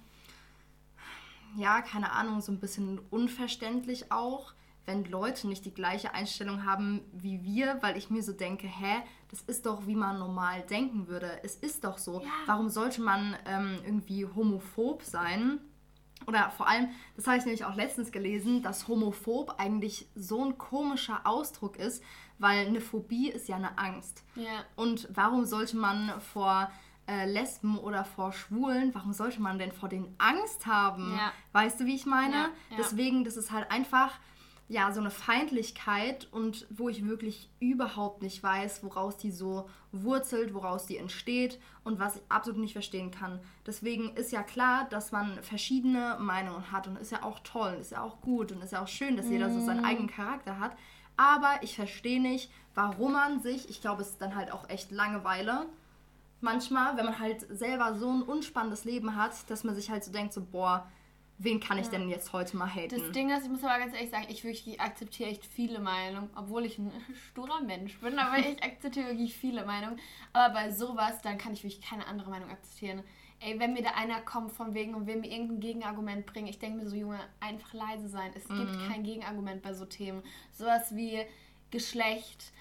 [1.55, 7.01] ja, keine Ahnung, so ein bisschen unverständlich auch wenn Leute nicht die gleiche Einstellung haben
[7.11, 9.01] wie wir, weil ich mir so denke, hä,
[9.35, 11.39] das ist doch, wie man normal denken würde.
[11.43, 12.21] Es ist doch so.
[12.21, 12.27] Ja.
[12.45, 15.59] Warum sollte man ähm, irgendwie homophob sein?
[16.25, 20.57] Oder vor allem, das habe ich nämlich auch letztens gelesen, dass homophob eigentlich so ein
[20.57, 22.01] komischer Ausdruck ist,
[22.39, 24.23] weil eine Phobie ist ja eine Angst.
[24.35, 24.63] Ja.
[24.77, 26.71] Und warum sollte man vor
[27.05, 31.11] äh, Lesben oder vor Schwulen, warum sollte man denn vor denen Angst haben?
[31.11, 31.33] Ja.
[31.51, 32.35] Weißt du, wie ich meine?
[32.35, 34.17] Ja, Deswegen, das ist halt einfach
[34.67, 40.55] ja, so eine Feindlichkeit und wo ich wirklich überhaupt nicht weiß, woraus die so wurzelt,
[40.55, 43.39] woraus die entsteht und was ich absolut nicht verstehen kann.
[43.67, 47.91] Deswegen ist ja klar, dass man verschiedene Meinungen hat und ist ja auch toll, ist
[47.91, 49.85] ja auch gut und ist ja auch schön, dass jeder so seinen mhm.
[49.85, 50.75] eigenen Charakter hat.
[51.15, 54.91] Aber ich verstehe nicht, warum man sich, ich glaube, es ist dann halt auch echt
[54.91, 55.67] Langeweile,
[56.41, 60.11] manchmal, wenn man halt selber so ein unspannendes Leben hat, dass man sich halt so
[60.11, 60.87] denkt, so, boah,
[61.37, 61.91] wen kann ich ja.
[61.93, 62.97] denn jetzt heute mal haten?
[62.97, 66.29] Das Ding ist, ich muss aber ganz ehrlich sagen, ich wirklich akzeptiere echt viele Meinungen,
[66.35, 66.91] obwohl ich ein
[67.31, 69.99] sturer Mensch bin, aber ich akzeptiere wirklich viele Meinungen.
[70.33, 73.03] Aber bei sowas, dann kann ich wirklich keine andere Meinung akzeptieren.
[73.41, 76.57] Ey, wenn mir da einer kommt von wegen und will mir irgendein Gegenargument bringen, ich
[76.57, 78.31] denke mir so, Junge, einfach leise sein.
[78.35, 78.59] Es mhm.
[78.59, 80.23] gibt kein Gegenargument bei so Themen.
[80.53, 81.19] Sowas wie
[81.69, 82.53] Geschlecht,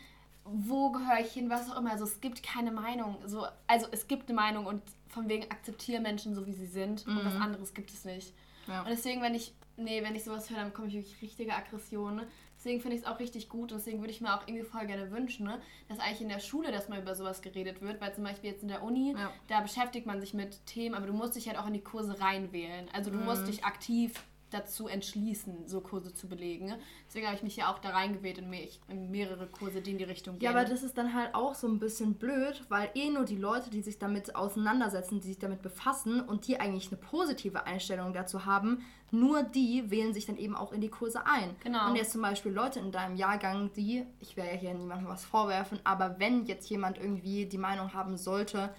[0.45, 1.93] wo gehöre ich hin, was auch immer.
[1.93, 3.17] Also es gibt keine Meinung.
[3.25, 7.07] So, also es gibt eine Meinung und von wegen akzeptiere Menschen so, wie sie sind
[7.07, 7.19] mhm.
[7.19, 8.35] und was anderes gibt es nicht.
[8.67, 8.83] Ja.
[8.83, 12.27] Und deswegen, wenn ich, nee, wenn ich sowas höre, dann bekomme ich wirklich richtige Aggressionen.
[12.57, 14.87] Deswegen finde ich es auch richtig gut und deswegen würde ich mir auch irgendwie voll
[14.87, 18.15] gerne wünschen, ne, dass eigentlich in der Schule, dass mal über sowas geredet wird, weil
[18.15, 19.31] zum Beispiel jetzt in der Uni, ja.
[19.49, 22.19] da beschäftigt man sich mit Themen, aber du musst dich halt auch in die Kurse
[22.21, 22.89] reinwählen.
[22.95, 23.27] Also du mhm.
[23.27, 24.23] musst dich aktiv
[24.55, 26.73] dazu entschließen, so Kurse zu belegen.
[27.07, 28.53] Deswegen habe ich mich ja auch da reingewählt in,
[28.89, 30.45] in, mehrere Kurse, die in die Richtung gehen.
[30.45, 33.37] Ja, aber das ist dann halt auch so ein bisschen blöd, weil eh nur die
[33.37, 38.13] Leute, die sich damit auseinandersetzen, die sich damit befassen und die eigentlich eine positive Einstellung
[38.13, 41.55] dazu haben, nur die wählen sich dann eben auch in die Kurse ein.
[41.63, 41.89] Genau.
[41.89, 45.25] Und jetzt zum Beispiel Leute in deinem Jahrgang, die, ich werde ja hier niemandem was
[45.25, 48.75] vorwerfen, aber wenn jetzt jemand irgendwie die Meinung haben sollte,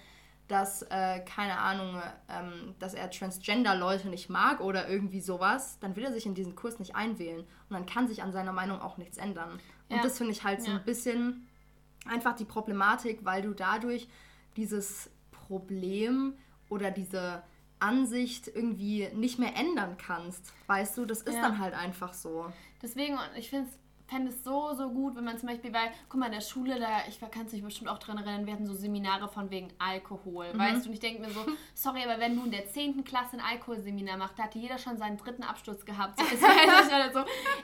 [0.48, 6.04] dass, äh, keine Ahnung, ähm, dass er Transgender-Leute nicht mag oder irgendwie sowas, dann will
[6.04, 7.40] er sich in diesen Kurs nicht einwählen.
[7.40, 9.60] Und dann kann sich an seiner Meinung auch nichts ändern.
[9.90, 10.04] Und ja.
[10.04, 10.78] das finde ich halt so ja.
[10.78, 11.48] ein bisschen
[12.08, 14.08] einfach die Problematik, weil du dadurch
[14.56, 16.34] dieses Problem
[16.70, 17.44] oder diese
[17.80, 20.54] Ansicht irgendwie nicht mehr ändern kannst.
[20.68, 21.42] Weißt du, das ist ja.
[21.42, 22.52] dann halt einfach so.
[22.82, 26.20] Deswegen, ich finde es fände es so, so gut, wenn man zum Beispiel, weil, guck
[26.20, 28.66] mal, in der Schule, da, ich kann es mich bestimmt auch dran erinnern, wir hatten
[28.66, 30.60] so Seminare von wegen Alkohol, mhm.
[30.60, 33.04] weißt du, und ich denke mir so, sorry, aber wenn du in der 10.
[33.04, 36.20] Klasse ein Alkoholseminar machst, da hatte jeder schon seinen dritten Absturz gehabt.
[36.20, 36.40] So, es,
[37.14, 37.20] so,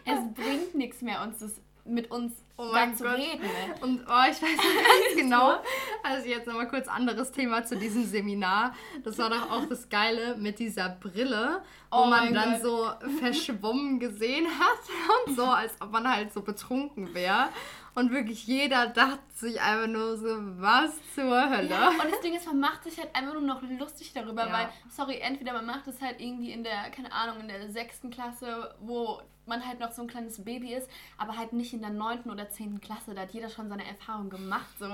[0.06, 3.18] es bringt nichts mehr, uns das mit uns oh zu Gott.
[3.18, 3.42] reden.
[3.42, 3.76] Ne?
[3.82, 5.60] Und oh, ich weiß ganz genau,
[6.04, 8.74] also jetzt nochmal kurz anderes Thema zu diesem Seminar.
[9.04, 12.62] Das war doch auch das Geile mit dieser Brille, wo oh man dann Gott.
[12.62, 14.80] so verschwommen gesehen hat
[15.28, 17.50] und so, als ob man halt so betrunken wäre.
[17.94, 21.70] Und wirklich jeder dachte sich einfach nur so, was zur Hölle.
[21.70, 24.54] Ja, und das Ding ist, man macht sich halt einfach nur noch lustig darüber, ja.
[24.54, 28.10] weil, sorry, entweder man macht es halt irgendwie in der, keine Ahnung, in der sechsten
[28.10, 31.90] Klasse, wo man halt noch so ein kleines Baby ist, aber halt nicht in der
[31.90, 33.14] neunten oder zehnten Klasse.
[33.14, 34.86] Da hat jeder schon seine Erfahrung gemacht, so.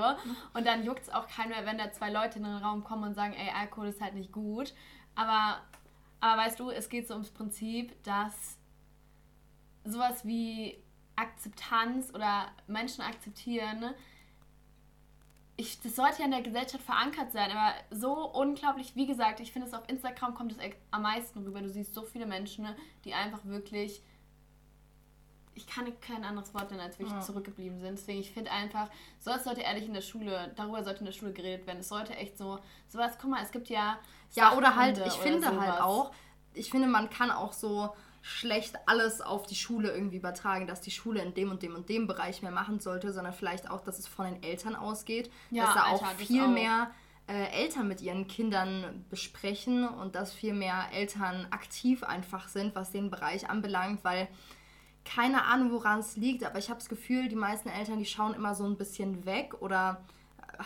[0.53, 3.03] Und dann juckt es auch keinen mehr, wenn da zwei Leute in den Raum kommen
[3.03, 4.73] und sagen, ey, Alkohol ist halt nicht gut.
[5.15, 5.61] Aber,
[6.19, 8.57] aber weißt du, es geht so ums Prinzip, dass
[9.83, 10.77] sowas wie
[11.15, 13.93] Akzeptanz oder Menschen akzeptieren,
[15.59, 19.51] ich, das sollte ja in der Gesellschaft verankert sein, aber so unglaublich, wie gesagt, ich
[19.51, 20.59] finde es auf Instagram kommt es
[20.91, 21.61] am meisten rüber.
[21.61, 22.67] Du siehst so viele Menschen,
[23.03, 24.03] die einfach wirklich
[25.57, 27.21] ich kann kein anderes Wort nennen, als wirklich ja.
[27.21, 27.97] zurückgeblieben sind.
[27.97, 28.89] Deswegen, ich finde einfach,
[29.19, 31.79] sowas sollte ehrlich in der Schule, darüber sollte in der Schule geredet werden.
[31.79, 33.97] Es sollte echt so, sowas, guck mal, es gibt ja.
[34.33, 35.59] Ja, oder halt, ich finde sowas.
[35.59, 36.11] halt auch,
[36.53, 37.89] ich finde, man kann auch so
[38.21, 41.89] schlecht alles auf die Schule irgendwie übertragen, dass die Schule in dem und dem und
[41.89, 45.65] dem Bereich mehr machen sollte, sondern vielleicht auch, dass es von den Eltern ausgeht, ja,
[45.65, 46.49] dass da Alter, auch viel auch.
[46.49, 46.91] mehr
[47.27, 52.91] äh, Eltern mit ihren Kindern besprechen und dass viel mehr Eltern aktiv einfach sind, was
[52.91, 54.27] den Bereich anbelangt, weil
[55.07, 58.33] keine Ahnung, woran es liegt, aber ich habe das Gefühl, die meisten Eltern, die schauen
[58.33, 60.01] immer so ein bisschen weg oder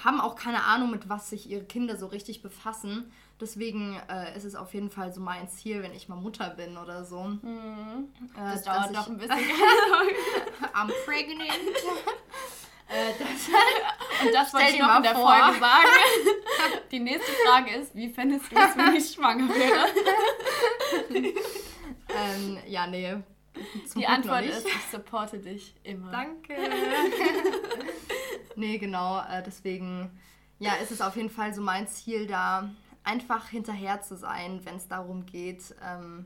[0.04, 3.12] haben auch keine Ahnung, mit was sich ihre Kinder so richtig befassen.
[3.40, 6.78] Deswegen äh, ist es auf jeden Fall so mein Ziel, wenn ich mal Mutter bin
[6.78, 7.24] oder so.
[7.24, 8.10] Mhm.
[8.36, 9.38] Äh, das dauert noch ein bisschen.
[10.74, 11.52] I'm pregnant.
[12.88, 13.48] äh, das,
[14.26, 15.36] und das wollte ich noch in der vor.
[15.36, 15.88] Folge sagen.
[16.92, 19.86] Die nächste Frage ist, wie fändest du es, wenn ich schwanger wäre?
[22.10, 23.18] ähm, ja, nee.
[23.96, 26.12] Die Antwort ist, ich supporte dich immer.
[26.12, 26.56] Danke.
[28.56, 29.20] nee, genau.
[29.20, 30.10] Äh, deswegen,
[30.60, 32.70] ja, ist es auf jeden Fall so mein Ziel, da
[33.04, 36.26] einfach hinterher zu sein, wenn es darum geht, ähm,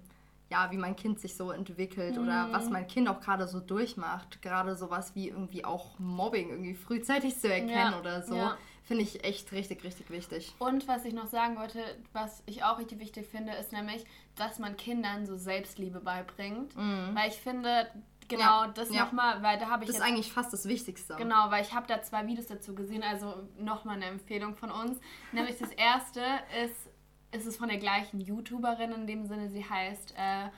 [0.50, 2.24] ja, wie mein Kind sich so entwickelt mhm.
[2.24, 4.42] oder was mein Kind auch gerade so durchmacht.
[4.42, 8.00] Gerade sowas wie irgendwie auch Mobbing irgendwie frühzeitig zu erkennen ja.
[8.00, 8.36] oder so.
[8.36, 8.58] Ja.
[8.86, 10.54] Finde ich echt richtig, richtig wichtig.
[10.60, 11.80] Und was ich noch sagen wollte,
[12.14, 16.76] was ich auch richtig wichtig finde, ist nämlich, dass man Kindern so Selbstliebe beibringt.
[16.78, 17.10] Mhm.
[17.16, 17.90] Weil ich finde,
[18.28, 19.06] genau ja, das ja.
[19.06, 19.88] nochmal, weil da habe ich.
[19.88, 21.16] Das ist eigentlich fast das Wichtigste.
[21.16, 25.00] Genau, weil ich habe da zwei Videos dazu gesehen, also nochmal eine Empfehlung von uns.
[25.32, 26.22] Nämlich das erste
[26.64, 26.90] ist,
[27.32, 30.50] ist es von der gleichen YouTuberin, in dem Sinne, sie heißt äh,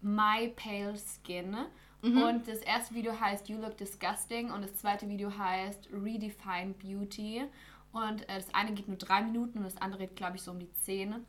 [0.00, 1.56] My Pale Skin.
[2.02, 2.22] Mhm.
[2.22, 7.44] Und das erste Video heißt You Look Disgusting und das zweite Video heißt Redefine Beauty.
[7.92, 10.50] Und äh, das eine geht nur drei Minuten und das andere geht, glaube ich, so
[10.50, 11.24] um die zehn.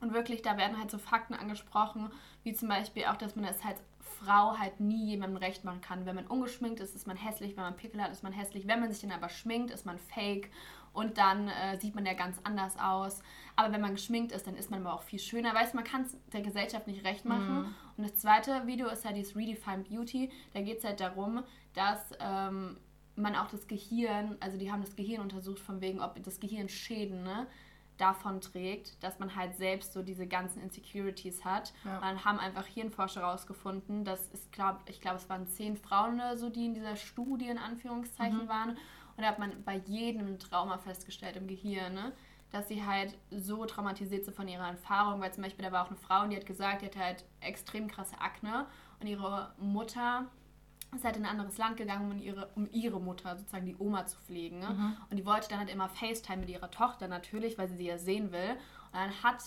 [0.00, 2.10] Und wirklich, da werden halt so Fakten angesprochen,
[2.42, 6.06] wie zum Beispiel auch, dass man es halt Frau halt nie jemandem recht machen kann.
[6.06, 7.56] Wenn man ungeschminkt ist, ist man hässlich.
[7.56, 8.66] Wenn man Pickel hat, ist man hässlich.
[8.66, 10.50] Wenn man sich dann aber schminkt, ist man fake.
[10.92, 13.22] Und dann äh, sieht man ja ganz anders aus.
[13.56, 15.54] Aber wenn man geschminkt ist, dann ist man aber auch viel schöner.
[15.54, 17.60] Weißt du, man kann es der Gesellschaft nicht recht machen.
[17.60, 17.74] Mhm.
[17.96, 20.30] Und das zweite Video ist halt dieses Redefine Beauty.
[20.52, 22.76] Da geht es halt darum, dass ähm,
[23.14, 26.68] man auch das Gehirn, also die haben das Gehirn untersucht, von wegen, ob das Gehirn
[26.68, 27.46] Schäden, ne?
[28.00, 31.72] davon trägt, dass man halt selbst so diese ganzen Insecurities hat.
[31.84, 31.96] Ja.
[31.96, 36.14] Und dann haben einfach Hirnforscher herausgefunden, dass es, glaub, ich glaube, es waren zehn Frauen
[36.14, 38.48] oder so, die in dieser Studie in Anführungszeichen mhm.
[38.48, 38.78] waren.
[39.20, 42.12] Und da hat man bei jedem Trauma festgestellt im Gehirn, ne?
[42.52, 45.90] dass sie halt so traumatisiert sind von ihrer Erfahrung, weil zum Beispiel da war auch
[45.90, 48.64] eine Frau, die hat gesagt, die hatte halt extrem krasse Akne
[48.98, 50.24] und ihre Mutter
[50.94, 54.06] ist halt in ein anderes Land gegangen, um ihre, um ihre Mutter, sozusagen die Oma
[54.06, 54.60] zu pflegen.
[54.60, 54.70] Ne?
[54.70, 54.96] Mhm.
[55.10, 57.98] Und die wollte dann halt immer FaceTime mit ihrer Tochter natürlich, weil sie sie ja
[57.98, 58.52] sehen will.
[58.90, 59.42] Und dann hat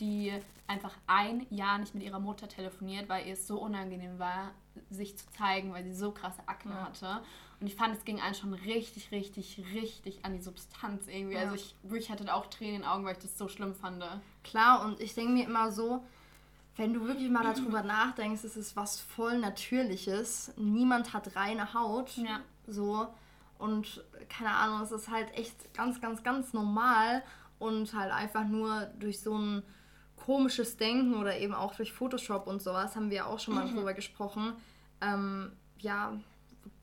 [0.00, 0.32] die
[0.66, 4.52] einfach ein Jahr nicht mit ihrer Mutter telefoniert, weil ihr es so unangenehm war,
[4.90, 6.84] sich zu zeigen, weil sie so krasse Akne ja.
[6.84, 7.22] hatte.
[7.60, 11.36] Und ich fand, es ging einen schon richtig, richtig, richtig an die Substanz irgendwie.
[11.36, 11.42] Ja.
[11.42, 14.04] Also ich wirklich hatte auch Tränen in den Augen, weil ich das so schlimm fand.
[14.42, 16.04] Klar, und ich denke mir immer so,
[16.76, 20.52] wenn du wirklich mal darüber nachdenkst, es ist was voll Natürliches.
[20.56, 22.16] Niemand hat reine Haut.
[22.16, 22.40] Ja.
[22.66, 23.06] So.
[23.58, 27.22] Und keine Ahnung, es ist halt echt ganz, ganz, ganz normal
[27.64, 29.62] und halt einfach nur durch so ein
[30.16, 33.74] komisches Denken oder eben auch durch Photoshop und sowas, haben wir auch schon mal mhm.
[33.74, 34.54] drüber gesprochen.
[35.00, 36.12] Ähm, ja,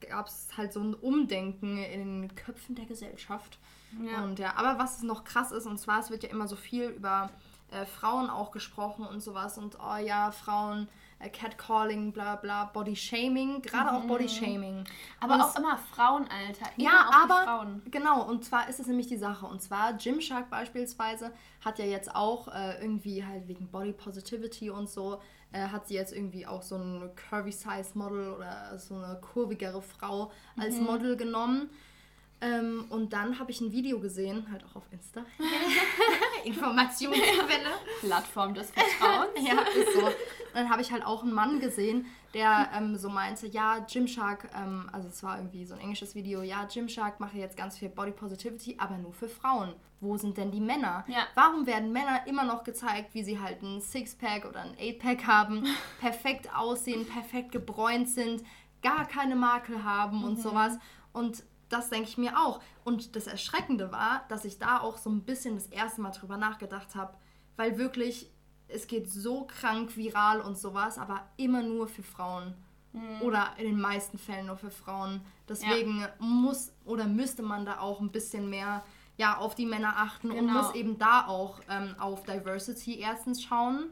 [0.02, 3.58] gab es halt so ein Umdenken in den Köpfen der Gesellschaft.
[4.04, 4.24] Ja.
[4.24, 6.90] Und ja, aber was noch krass ist, und zwar, es wird ja immer so viel
[6.90, 7.30] über
[7.72, 10.88] äh, Frauen auch gesprochen und sowas und oh ja, Frauen,
[11.30, 13.98] Catcalling, bla bla, Bodyshaming, gerade mhm.
[13.98, 14.84] auch Bodyshaming.
[15.20, 16.66] Aber und auch immer Frauenalter.
[16.78, 17.82] Immer ja, aber Frauen.
[17.90, 19.46] genau, und zwar ist es nämlich die Sache.
[19.46, 21.32] Und zwar Gymshark beispielsweise
[21.64, 25.96] hat ja jetzt auch äh, irgendwie halt wegen Body Positivity und so, äh, hat sie
[25.96, 30.86] jetzt irgendwie auch so ein Curvy Size Model oder so eine kurvigere Frau als mhm.
[30.86, 31.70] Model genommen.
[32.44, 35.24] Ähm, und dann habe ich ein Video gesehen, halt auch auf Insta.
[36.44, 37.70] Informationsquelle.
[38.00, 39.32] Plattform des Vertrauens.
[39.40, 40.10] ja, ist so.
[40.54, 44.50] Und dann habe ich halt auch einen Mann gesehen, der ähm, so meinte, ja, Gymshark,
[44.56, 47.90] ähm, also es war irgendwie so ein englisches Video, ja, Gymshark mache jetzt ganz viel
[47.90, 49.74] Body Positivity, aber nur für Frauen.
[50.00, 51.06] Wo sind denn die Männer?
[51.08, 51.28] Ja.
[51.36, 55.66] Warum werden Männer immer noch gezeigt, wie sie halt ein Sixpack oder ein Eightpack haben,
[56.00, 58.44] perfekt aussehen, perfekt gebräunt sind,
[58.82, 60.24] gar keine Makel haben mhm.
[60.24, 60.78] und sowas?
[61.14, 62.62] Und das denke ich mir auch.
[62.84, 66.38] Und das Erschreckende war, dass ich da auch so ein bisschen das erste Mal drüber
[66.38, 67.14] nachgedacht habe,
[67.56, 68.32] weil wirklich,
[68.74, 72.54] es geht so krank viral und sowas, aber immer nur für Frauen.
[72.94, 73.22] Mhm.
[73.22, 75.22] Oder in den meisten Fällen nur für Frauen.
[75.48, 76.10] Deswegen ja.
[76.20, 78.84] muss oder müsste man da auch ein bisschen mehr
[79.18, 80.42] ja, auf die Männer achten genau.
[80.42, 83.92] und muss eben da auch ähm, auf Diversity erstens schauen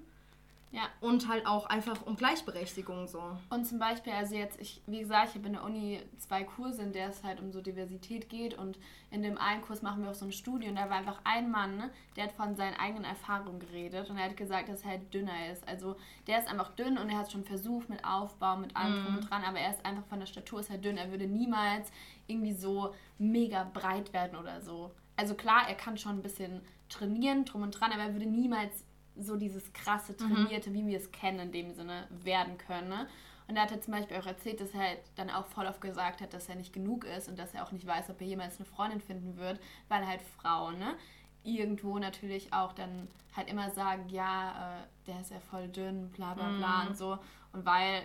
[0.72, 0.84] ja.
[1.02, 3.22] Und halt auch einfach um Gleichberechtigung so.
[3.50, 6.84] Und zum Beispiel, also jetzt, ich, wie gesagt, ich habe in der Uni zwei Kurse,
[6.84, 8.78] in der es halt um so Diversität geht und
[9.10, 11.50] in dem einen Kurs machen wir auch so eine Studie und da war einfach ein
[11.50, 14.92] Mann, ne, der hat von seinen eigenen Erfahrungen geredet und er hat gesagt, dass er
[14.92, 15.68] halt dünner ist.
[15.68, 15.96] Also
[16.28, 19.24] der ist einfach dünn und er hat schon versucht mit Aufbau, mit allem drum und
[19.24, 19.28] mhm.
[19.28, 20.98] dran, aber er ist einfach von der Statur ist halt dünn.
[20.98, 21.92] Er würde niemals
[22.28, 24.92] irgendwie so mega breit werden oder so.
[25.16, 28.86] Also klar, er kann schon ein bisschen trainieren, drum und dran, aber er würde niemals
[29.22, 30.18] so dieses krasse mhm.
[30.18, 30.74] Trainierte, mhm.
[30.74, 32.90] wie wir es kennen in dem Sinne, werden können.
[32.90, 33.08] Ne?
[33.50, 35.82] Und er hat er zum Beispiel auch erzählt, dass er halt dann auch voll oft
[35.82, 38.28] gesagt hat, dass er nicht genug ist und dass er auch nicht weiß, ob er
[38.28, 40.96] jemals eine Freundin finden wird, weil halt Frauen, ne?
[41.44, 46.36] Irgendwo natürlich auch dann halt immer sagen, ja, äh, der ist ja voll dünn, bla
[46.36, 46.90] bla bla mhm.
[46.90, 47.18] und so.
[47.54, 48.04] Und weil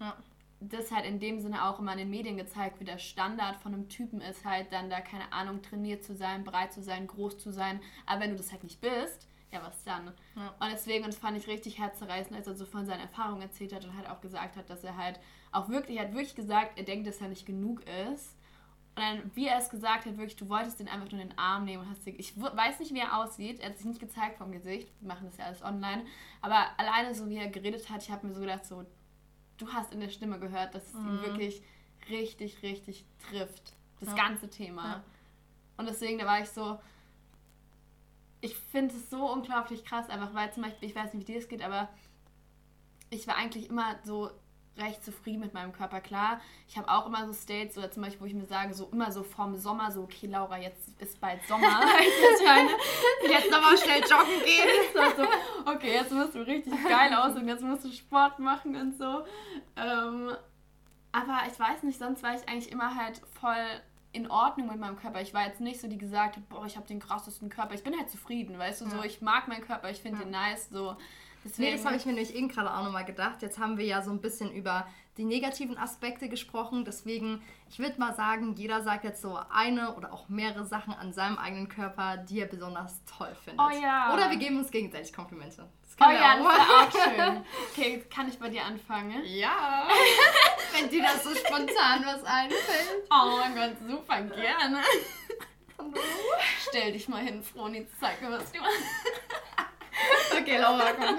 [0.00, 0.14] ja.
[0.60, 3.72] das halt in dem Sinne auch immer in den Medien gezeigt, wie der Standard von
[3.72, 7.38] einem Typen ist, halt dann da, keine Ahnung, trainiert zu sein, breit zu sein, groß
[7.38, 7.80] zu sein.
[8.04, 10.12] Aber wenn du das halt nicht bist, ja, was dann?
[10.36, 10.54] Ja.
[10.60, 13.72] Und deswegen, und das fand ich richtig herzzerreißend, als er so von seinen Erfahrungen erzählt
[13.74, 15.18] hat und halt auch gesagt hat, dass er halt
[15.52, 18.36] auch wirklich, er hat wirklich gesagt, er denkt, dass er nicht genug ist.
[18.94, 21.38] Und dann, wie er es gesagt hat, wirklich, du wolltest den einfach nur in den
[21.38, 24.00] Arm nehmen und hast dir, ich weiß nicht, wie er aussieht, er hat sich nicht
[24.00, 26.04] gezeigt vom Gesicht, wir machen das ja alles online,
[26.40, 28.84] aber alleine so, wie er geredet hat, ich habe mir so gedacht, so,
[29.56, 31.08] du hast in der Stimme gehört, dass es mhm.
[31.08, 31.62] ihn wirklich
[32.10, 33.72] richtig, richtig trifft.
[34.00, 34.14] Das ja.
[34.16, 34.84] ganze Thema.
[34.84, 35.04] Ja.
[35.76, 36.78] Und deswegen, da war ich so,
[38.40, 41.38] ich finde es so unglaublich krass, einfach weil zum Beispiel, ich weiß nicht, wie dir
[41.38, 41.88] es geht, aber
[43.10, 44.30] ich war eigentlich immer so
[44.78, 46.00] recht zufrieden mit meinem Körper.
[46.00, 48.88] Klar, ich habe auch immer so States, oder zum Beispiel, wo ich mir sage, so
[48.92, 51.66] immer so vorm Sommer, so, okay, Laura, jetzt ist bald Sommer.
[53.28, 54.68] jetzt nochmal schnell joggen gehen.
[55.16, 59.24] so, okay, jetzt musst du richtig geil aussehen, jetzt musst du Sport machen und so.
[59.76, 60.32] Ähm,
[61.10, 63.80] aber ich weiß nicht, sonst war ich eigentlich immer halt voll
[64.12, 65.20] in Ordnung mit meinem Körper.
[65.20, 67.74] Ich war jetzt nicht so, die gesagt hat, boah, ich habe den krassesten Körper.
[67.74, 68.90] Ich bin halt zufrieden, weißt du, ja.
[68.90, 70.24] so, ich mag meinen Körper, ich finde ja.
[70.24, 70.96] den nice, so.
[71.44, 73.42] Deswegen, nee, das habe ich mir nämlich eben gerade auch nochmal gedacht.
[73.42, 74.86] Jetzt haben wir ja so ein bisschen über
[75.18, 76.84] die negativen Aspekte gesprochen.
[76.84, 81.12] Deswegen, ich würde mal sagen, jeder sagt jetzt so eine oder auch mehrere Sachen an
[81.12, 83.60] seinem eigenen Körper, die er besonders toll findet.
[83.60, 84.14] Oh ja.
[84.14, 85.68] Oder wir geben uns gegenseitig Komplimente.
[86.00, 86.48] oh ja, auch.
[86.48, 87.44] das ist auch schön.
[87.72, 89.22] Okay, kann ich bei dir anfangen?
[89.24, 89.88] Ja.
[90.72, 93.04] Wenn dir das so spontan was einfällt.
[93.10, 94.80] Oh mein Gott, super gerne.
[96.68, 98.78] Stell dich mal hin, Froni, zeig mir, was du machst.
[100.40, 101.16] Okay, Laura, komm.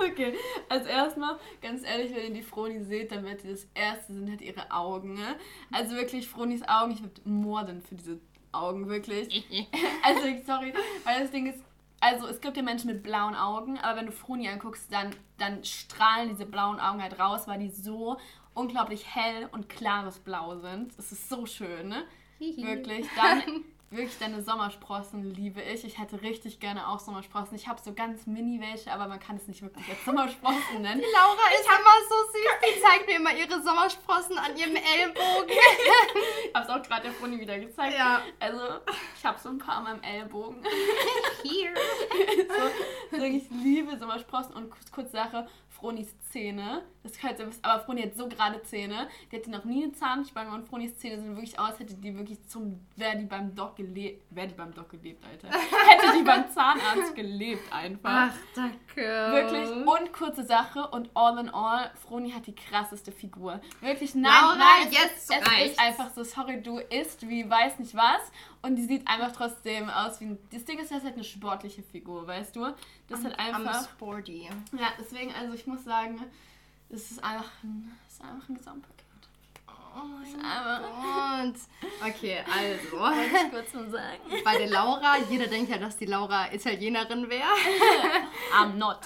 [0.10, 0.34] Okay,
[0.68, 4.30] als erstmal, ganz ehrlich, wenn ihr die Froni seht, dann wird ihr das erste sind
[4.30, 5.14] halt ihre Augen.
[5.14, 5.36] Ne?
[5.72, 8.20] Also wirklich, Fronis Augen, ich würde morden für diese
[8.52, 9.46] Augen, wirklich.
[10.02, 10.72] also, sorry,
[11.04, 11.62] weil das Ding ist,
[12.00, 15.62] also es gibt ja Menschen mit blauen Augen, aber wenn du Froni anguckst, dann, dann
[15.64, 18.16] strahlen diese blauen Augen halt raus, weil die so
[18.54, 20.96] unglaublich hell und klares Blau sind.
[20.96, 22.04] Das ist so schön, ne?
[22.38, 23.06] Wirklich.
[23.16, 25.84] Dann wirklich deine Sommersprossen liebe ich.
[25.84, 27.56] Ich hätte richtig gerne auch Sommersprossen.
[27.56, 31.00] Ich habe so ganz mini welche, aber man kann es nicht wirklich als Sommersprossen nennen.
[31.00, 32.76] Die Laura ist immer so süß.
[32.76, 35.50] Die zeigt mir immer ihre Sommersprossen an ihrem Ellbogen.
[36.48, 37.96] ich habe es auch gerade der Froni wieder gezeigt.
[37.96, 38.22] Ja.
[38.38, 38.60] Also,
[39.16, 40.64] ich habe so ein paar an meinem Ellbogen.
[41.42, 41.74] Hier.
[43.10, 45.48] so, so, ich liebe Sommersprossen und kurz, kurz Sache,
[45.80, 46.82] Fronis Zähne.
[47.02, 49.08] Das könnt ihr wissen, aber Froni hat so gerade Zähne.
[49.32, 52.46] Die hatte noch nie eine Zahnspange und Fronis Zähne sind wirklich aus, hätte die wirklich
[52.46, 55.48] zum, wäre die beim Doc gelebt, wäre die beim Doc gelebt, Alter.
[55.58, 58.30] hätte die beim Zahnarzt gelebt einfach.
[58.30, 59.00] Ach, danke.
[59.00, 59.70] Wirklich.
[59.70, 63.60] Und kurze Sache und all in all, Froni hat die krasseste Figur.
[63.80, 67.78] Wirklich, nein, Laura, nein, jetzt es, es ist einfach so, sorry, du isst wie weiß
[67.78, 68.30] nicht was
[68.62, 71.24] und die sieht einfach trotzdem aus wie ein, das Ding ist, das ist halt eine
[71.24, 72.74] sportliche Figur, weißt du?
[73.08, 73.88] Das ist halt einfach.
[73.88, 74.48] sporty.
[74.72, 76.20] Ja, deswegen, also ich muss sagen,
[76.90, 78.99] es ist einfach ein, es ist einfach ein Gesamtpaket.
[79.94, 81.60] Oh mein Gott.
[82.06, 83.20] Okay, also.
[83.22, 84.42] ich kurz mal sagen.
[84.44, 87.42] Bei der Laura, jeder denkt ja, dass die Laura Italienerin wäre.
[88.54, 88.98] I'm not.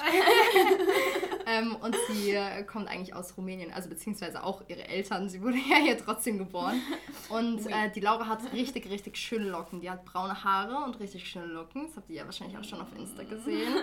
[1.46, 5.28] ähm, und sie äh, kommt eigentlich aus Rumänien, also beziehungsweise auch ihre Eltern.
[5.28, 6.80] Sie wurde ja hier trotzdem geboren.
[7.28, 9.80] Und äh, die Laura hat richtig, richtig schöne Locken.
[9.80, 11.86] Die hat braune Haare und richtig schöne Locken.
[11.86, 13.74] Das habt ihr ja wahrscheinlich auch schon auf Insta gesehen.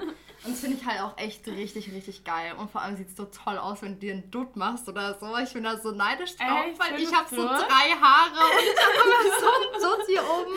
[0.44, 2.54] Und das finde ich halt auch echt richtig, richtig geil.
[2.58, 5.18] Und vor allem sieht es so toll aus, wenn du dir einen Dutt machst oder
[5.20, 5.38] so.
[5.38, 10.08] Ich bin da so neidisch drauf, weil ich habe so drei Haare und so Dutt
[10.08, 10.54] hier oben.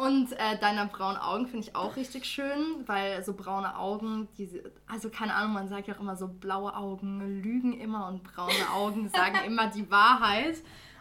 [0.00, 4.72] Und äh, deine braunen Augen finde ich auch richtig schön, weil so braune Augen, diese,
[4.86, 8.70] also keine Ahnung, man sagt ja auch immer so, blaue Augen lügen immer und braune
[8.72, 10.56] Augen sagen immer die Wahrheit.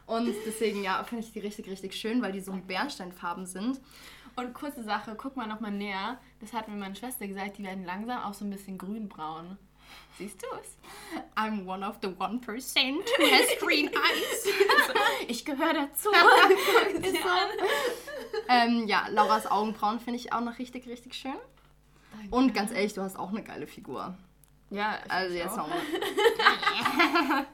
[0.05, 3.79] Und deswegen, ja, finde ich die richtig, richtig schön, weil die so Bernsteinfarben sind.
[4.35, 6.17] Und kurze Sache, guck mal nochmal näher.
[6.41, 9.57] Das hat mir meine Schwester gesagt, die werden langsam auch so ein bisschen grünbraun.
[10.17, 10.77] Siehst du es?
[11.35, 14.47] I'm one of the one percent who has green eyes.
[15.27, 16.09] ich gehöre dazu.
[18.49, 21.35] ähm, ja, Lauras Augenbrauen finde ich auch noch richtig, richtig schön.
[22.11, 22.35] Danke.
[22.35, 24.17] Und ganz ehrlich, du hast auch eine geile Figur.
[24.71, 25.67] Ja, also jetzt auch.
[25.67, 25.75] noch.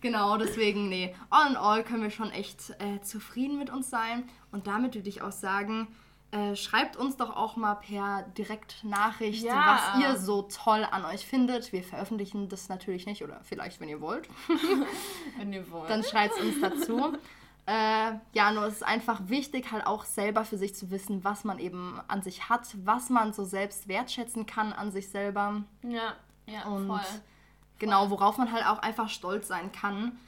[0.00, 1.14] genau, deswegen, nee.
[1.28, 4.28] All in all können wir schon echt äh, zufrieden mit uns sein.
[4.50, 5.88] Und damit würde ich auch sagen,
[6.32, 9.80] äh, schreibt uns doch auch mal per Direktnachricht, ja.
[9.94, 11.72] was ihr so toll an euch findet.
[11.72, 14.28] Wir veröffentlichen das natürlich nicht, oder vielleicht, wenn ihr wollt.
[15.38, 15.90] wenn ihr wollt.
[15.90, 17.16] Dann schreibt es uns dazu.
[17.66, 21.44] Äh, ja, nur es ist einfach wichtig, halt auch selber für sich zu wissen, was
[21.44, 25.62] man eben an sich hat, was man so selbst wertschätzen kann an sich selber.
[25.82, 27.00] Ja, ja, und voll.
[27.78, 30.18] Genau, worauf man halt auch einfach stolz sein kann.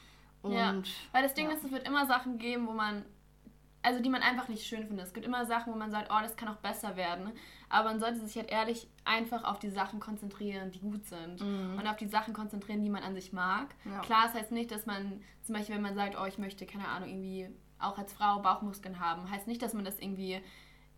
[0.43, 0.75] Und, ja,
[1.11, 1.57] weil das Ding ja.
[1.57, 3.05] ist, es wird immer Sachen geben, wo man
[3.83, 5.07] also die man einfach nicht schön findet.
[5.07, 7.33] Es gibt immer Sachen, wo man sagt, oh, das kann auch besser werden.
[7.69, 11.41] Aber man sollte sich halt ehrlich einfach auf die Sachen konzentrieren, die gut sind.
[11.41, 11.79] Mhm.
[11.79, 13.75] Und auf die Sachen konzentrieren, die man an sich mag.
[13.85, 14.01] Ja.
[14.01, 16.89] Klar, das heißt nicht, dass man, zum Beispiel, wenn man sagt, oh, ich möchte, keine
[16.89, 20.41] Ahnung, irgendwie auch als Frau Bauchmuskeln haben, heißt nicht, dass man das irgendwie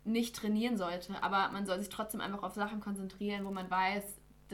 [0.05, 1.15] nicht trainieren sollte.
[1.23, 4.05] Aber man soll sich trotzdem einfach auf Sachen konzentrieren, wo man weiß,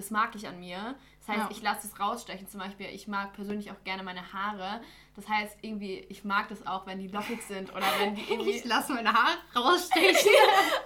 [0.01, 0.95] das mag ich an mir.
[1.21, 1.49] Das heißt, ja.
[1.51, 2.49] ich lasse es rausstechen.
[2.49, 4.81] Zum Beispiel, ich mag persönlich auch gerne meine Haare.
[5.15, 8.51] Das heißt, irgendwie, ich mag das auch, wenn die lockig sind oder wenn die irgendwie.
[8.51, 10.03] Ich lasse meine Haare rausstechen.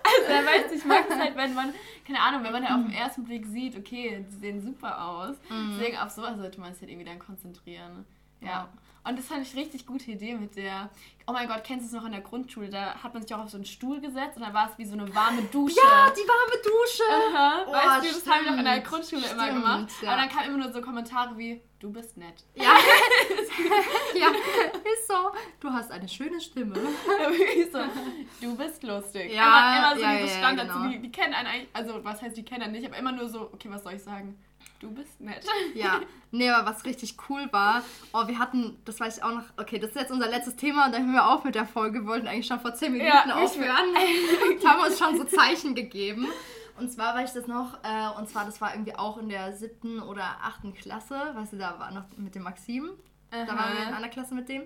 [0.03, 1.73] also, er weiß, ich mag es halt, wenn man,
[2.05, 5.37] keine Ahnung, wenn man ja auf den ersten Blick sieht, okay, die sehen super aus.
[5.49, 5.77] Mhm.
[5.79, 8.05] Deswegen auf sowas sollte man sich halt irgendwie dann konzentrieren.
[8.45, 8.51] Ja.
[8.51, 8.69] ja.
[9.07, 10.89] Und das fand ich richtig gute Idee mit der.
[11.27, 12.71] Oh mein Gott, kennst du es noch in der Grundschule?
[12.71, 14.87] Da hat man sich auch auf so einen Stuhl gesetzt und dann war es wie
[14.87, 15.77] so eine warme Dusche.
[15.77, 17.03] Ja, die warme Dusche!
[17.11, 17.65] Aha.
[17.67, 19.93] Oh, weißt du, das haben wir noch in der Grundschule stimmt, immer gemacht.
[20.01, 20.13] Ja.
[20.13, 22.45] Aber dann kamen immer nur so Kommentare wie, du bist nett.
[22.55, 22.63] Ja.
[24.15, 25.33] ja, ist so.
[25.61, 26.75] Du hast eine schöne Stimme.
[27.73, 27.79] so,
[28.41, 29.33] du bist lustig.
[29.33, 30.69] Ja, immer, immer so ja, diese Standards.
[30.69, 30.93] Ja, genau.
[30.93, 33.29] die, die kennen einen eigentlich, also was heißt, die kennen einen nicht, aber immer nur
[33.29, 34.39] so, okay, was soll ich sagen?
[34.85, 35.43] Du bist nett.
[35.75, 37.83] Ja, nee, aber was richtig cool war,
[38.13, 40.87] oh, wir hatten, das weiß ich auch noch, okay, das ist jetzt unser letztes Thema
[40.87, 42.01] und dann hören wir auf mit der Folge.
[42.01, 43.71] Wir wollten eigentlich schon vor 10 Minuten ja, aufhören.
[44.65, 46.29] Haben uns schon so Zeichen gegeben.
[46.79, 49.57] Und zwar weiß ich das noch, äh, und zwar, das war irgendwie auch in der
[49.57, 52.91] siebten oder achten Klasse, weißt du, da war noch mit dem Maxim.
[53.31, 53.45] Aha.
[53.47, 54.65] Da waren wir in einer Klasse mit dem.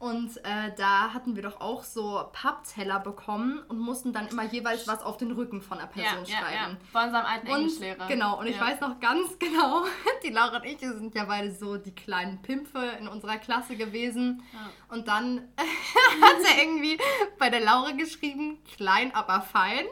[0.00, 4.88] Und äh, da hatten wir doch auch so Pappteller bekommen und mussten dann immer jeweils
[4.88, 6.54] was auf den Rücken von der Person ja, schreiben.
[6.54, 6.76] Ja, ja.
[6.90, 8.08] Bei unserem alten und, Englischlehrer.
[8.08, 9.84] Genau, und ich weiß noch ganz genau,
[10.24, 14.42] die Laura und ich sind ja beide so die kleinen Pimpfe in unserer Klasse gewesen.
[14.88, 16.98] Und dann hat er irgendwie
[17.38, 19.84] bei der Laura geschrieben, klein, aber fein.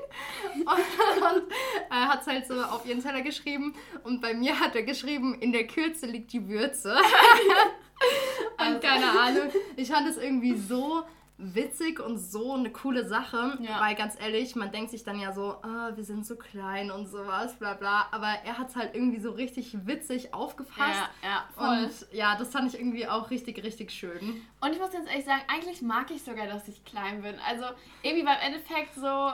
[0.55, 1.53] Und, und
[1.91, 3.75] äh, hat es halt so auf ihren Teller geschrieben.
[4.05, 6.97] Und bei mir hat er geschrieben, in der Kürze liegt die Würze.
[8.59, 11.05] Und keine Ahnung, ich fand es irgendwie so
[11.41, 13.81] witzig und so eine coole Sache, ja.
[13.81, 17.07] weil ganz ehrlich, man denkt sich dann ja so, oh, wir sind so klein und
[17.07, 21.09] sowas, bla bla, aber er hat es halt irgendwie so richtig witzig aufgefasst.
[21.23, 21.85] Ja, ja, voll.
[21.85, 24.43] Und ja, das fand ich irgendwie auch richtig, richtig schön.
[24.61, 27.37] Und ich muss ganz ehrlich sagen, eigentlich mag ich sogar, dass ich klein bin.
[27.49, 27.67] Also
[28.03, 29.31] irgendwie beim Endeffekt so,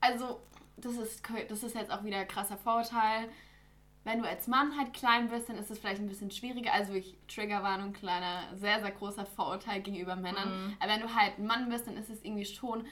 [0.00, 0.40] also
[0.76, 3.28] das ist, das ist jetzt auch wieder ein krasser Vorurteil
[4.06, 6.72] wenn du als Mann halt klein bist, dann ist es vielleicht ein bisschen schwieriger.
[6.72, 10.68] Also ich Triggerwarnung, kleiner, sehr, sehr großer Vorurteil gegenüber Männern.
[10.68, 10.76] Mhm.
[10.78, 12.86] Aber wenn du halt ein Mann bist, dann ist es irgendwie schon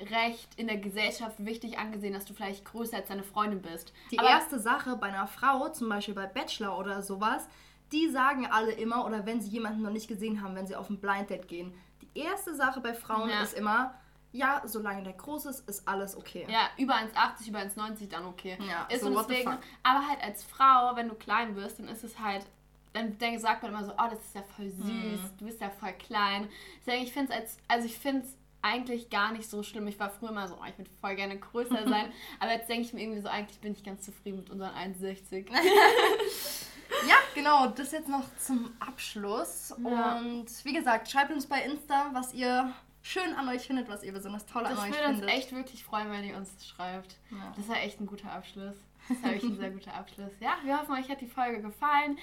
[0.00, 3.92] recht in der Gesellschaft wichtig angesehen, dass du vielleicht größer als deine Freundin bist.
[4.10, 7.48] Die Aber erste Sache bei einer Frau, zum Beispiel bei Bachelor oder sowas,
[7.92, 10.90] die sagen alle immer, oder wenn sie jemanden noch nicht gesehen haben, wenn sie auf
[10.90, 13.40] ein Blind Date gehen, die erste Sache bei Frauen ja.
[13.40, 13.94] ist immer,
[14.32, 16.46] ja, solange der groß ist, ist alles okay.
[16.48, 18.58] Ja, über 1,80, über 1,90 dann okay.
[18.68, 22.04] Ja, ist so und deswegen, aber halt als Frau, wenn du klein bist, dann ist
[22.04, 22.44] es halt,
[22.92, 25.30] dann denke, sagt man immer so, oh, das ist ja voll süß, mhm.
[25.38, 26.48] du bist ja voll klein.
[26.80, 29.86] Deswegen, ich finde es als, also ich finde es eigentlich gar nicht so schlimm.
[29.86, 32.12] Ich war früher immer so, oh, ich würde voll gerne größer sein.
[32.40, 35.46] aber jetzt denke ich mir irgendwie so, eigentlich bin ich ganz zufrieden mit unseren 1,60.
[37.08, 39.74] ja, genau, das jetzt noch zum Abschluss.
[39.82, 40.18] Ja.
[40.18, 42.72] Und wie gesagt, schreibt uns bei Insta, was ihr
[43.06, 45.00] schön an euch findet, was ihr besonders toll das an euch findet.
[45.00, 47.16] Das würde uns echt wirklich freuen, wenn ihr uns schreibt.
[47.30, 47.52] Ja.
[47.56, 48.76] Das war echt ein guter Abschluss.
[49.08, 50.32] Das war echt ein sehr guter Abschluss.
[50.40, 52.18] Ja, wir hoffen, euch hat die Folge gefallen.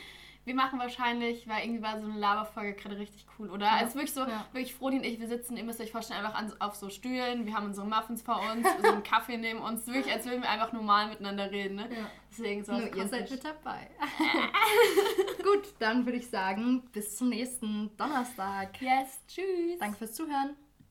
[0.46, 3.66] Wir machen wahrscheinlich, weil irgendwie war so eine Laberfolge gerade richtig cool, oder?
[3.66, 3.76] Ja.
[3.78, 4.46] Also wirklich so, ja.
[4.52, 7.46] wirklich Frodi und ich, wir sitzen, ihr müsst euch vorstellen, einfach an, auf so Stühlen,
[7.46, 10.50] wir haben unsere Muffins vor uns, so einen Kaffee neben uns, wirklich, als würden wir
[10.50, 11.88] einfach normal miteinander reden, ne?
[11.90, 12.10] Ja.
[12.30, 12.74] Deswegen so.
[12.74, 13.90] Nur ihr seid mit dabei.
[15.44, 18.82] Gut, dann würde ich sagen, bis zum nächsten Donnerstag.
[18.82, 19.80] Yes, tschüss.
[19.80, 20.58] Danke fürs Zuhören.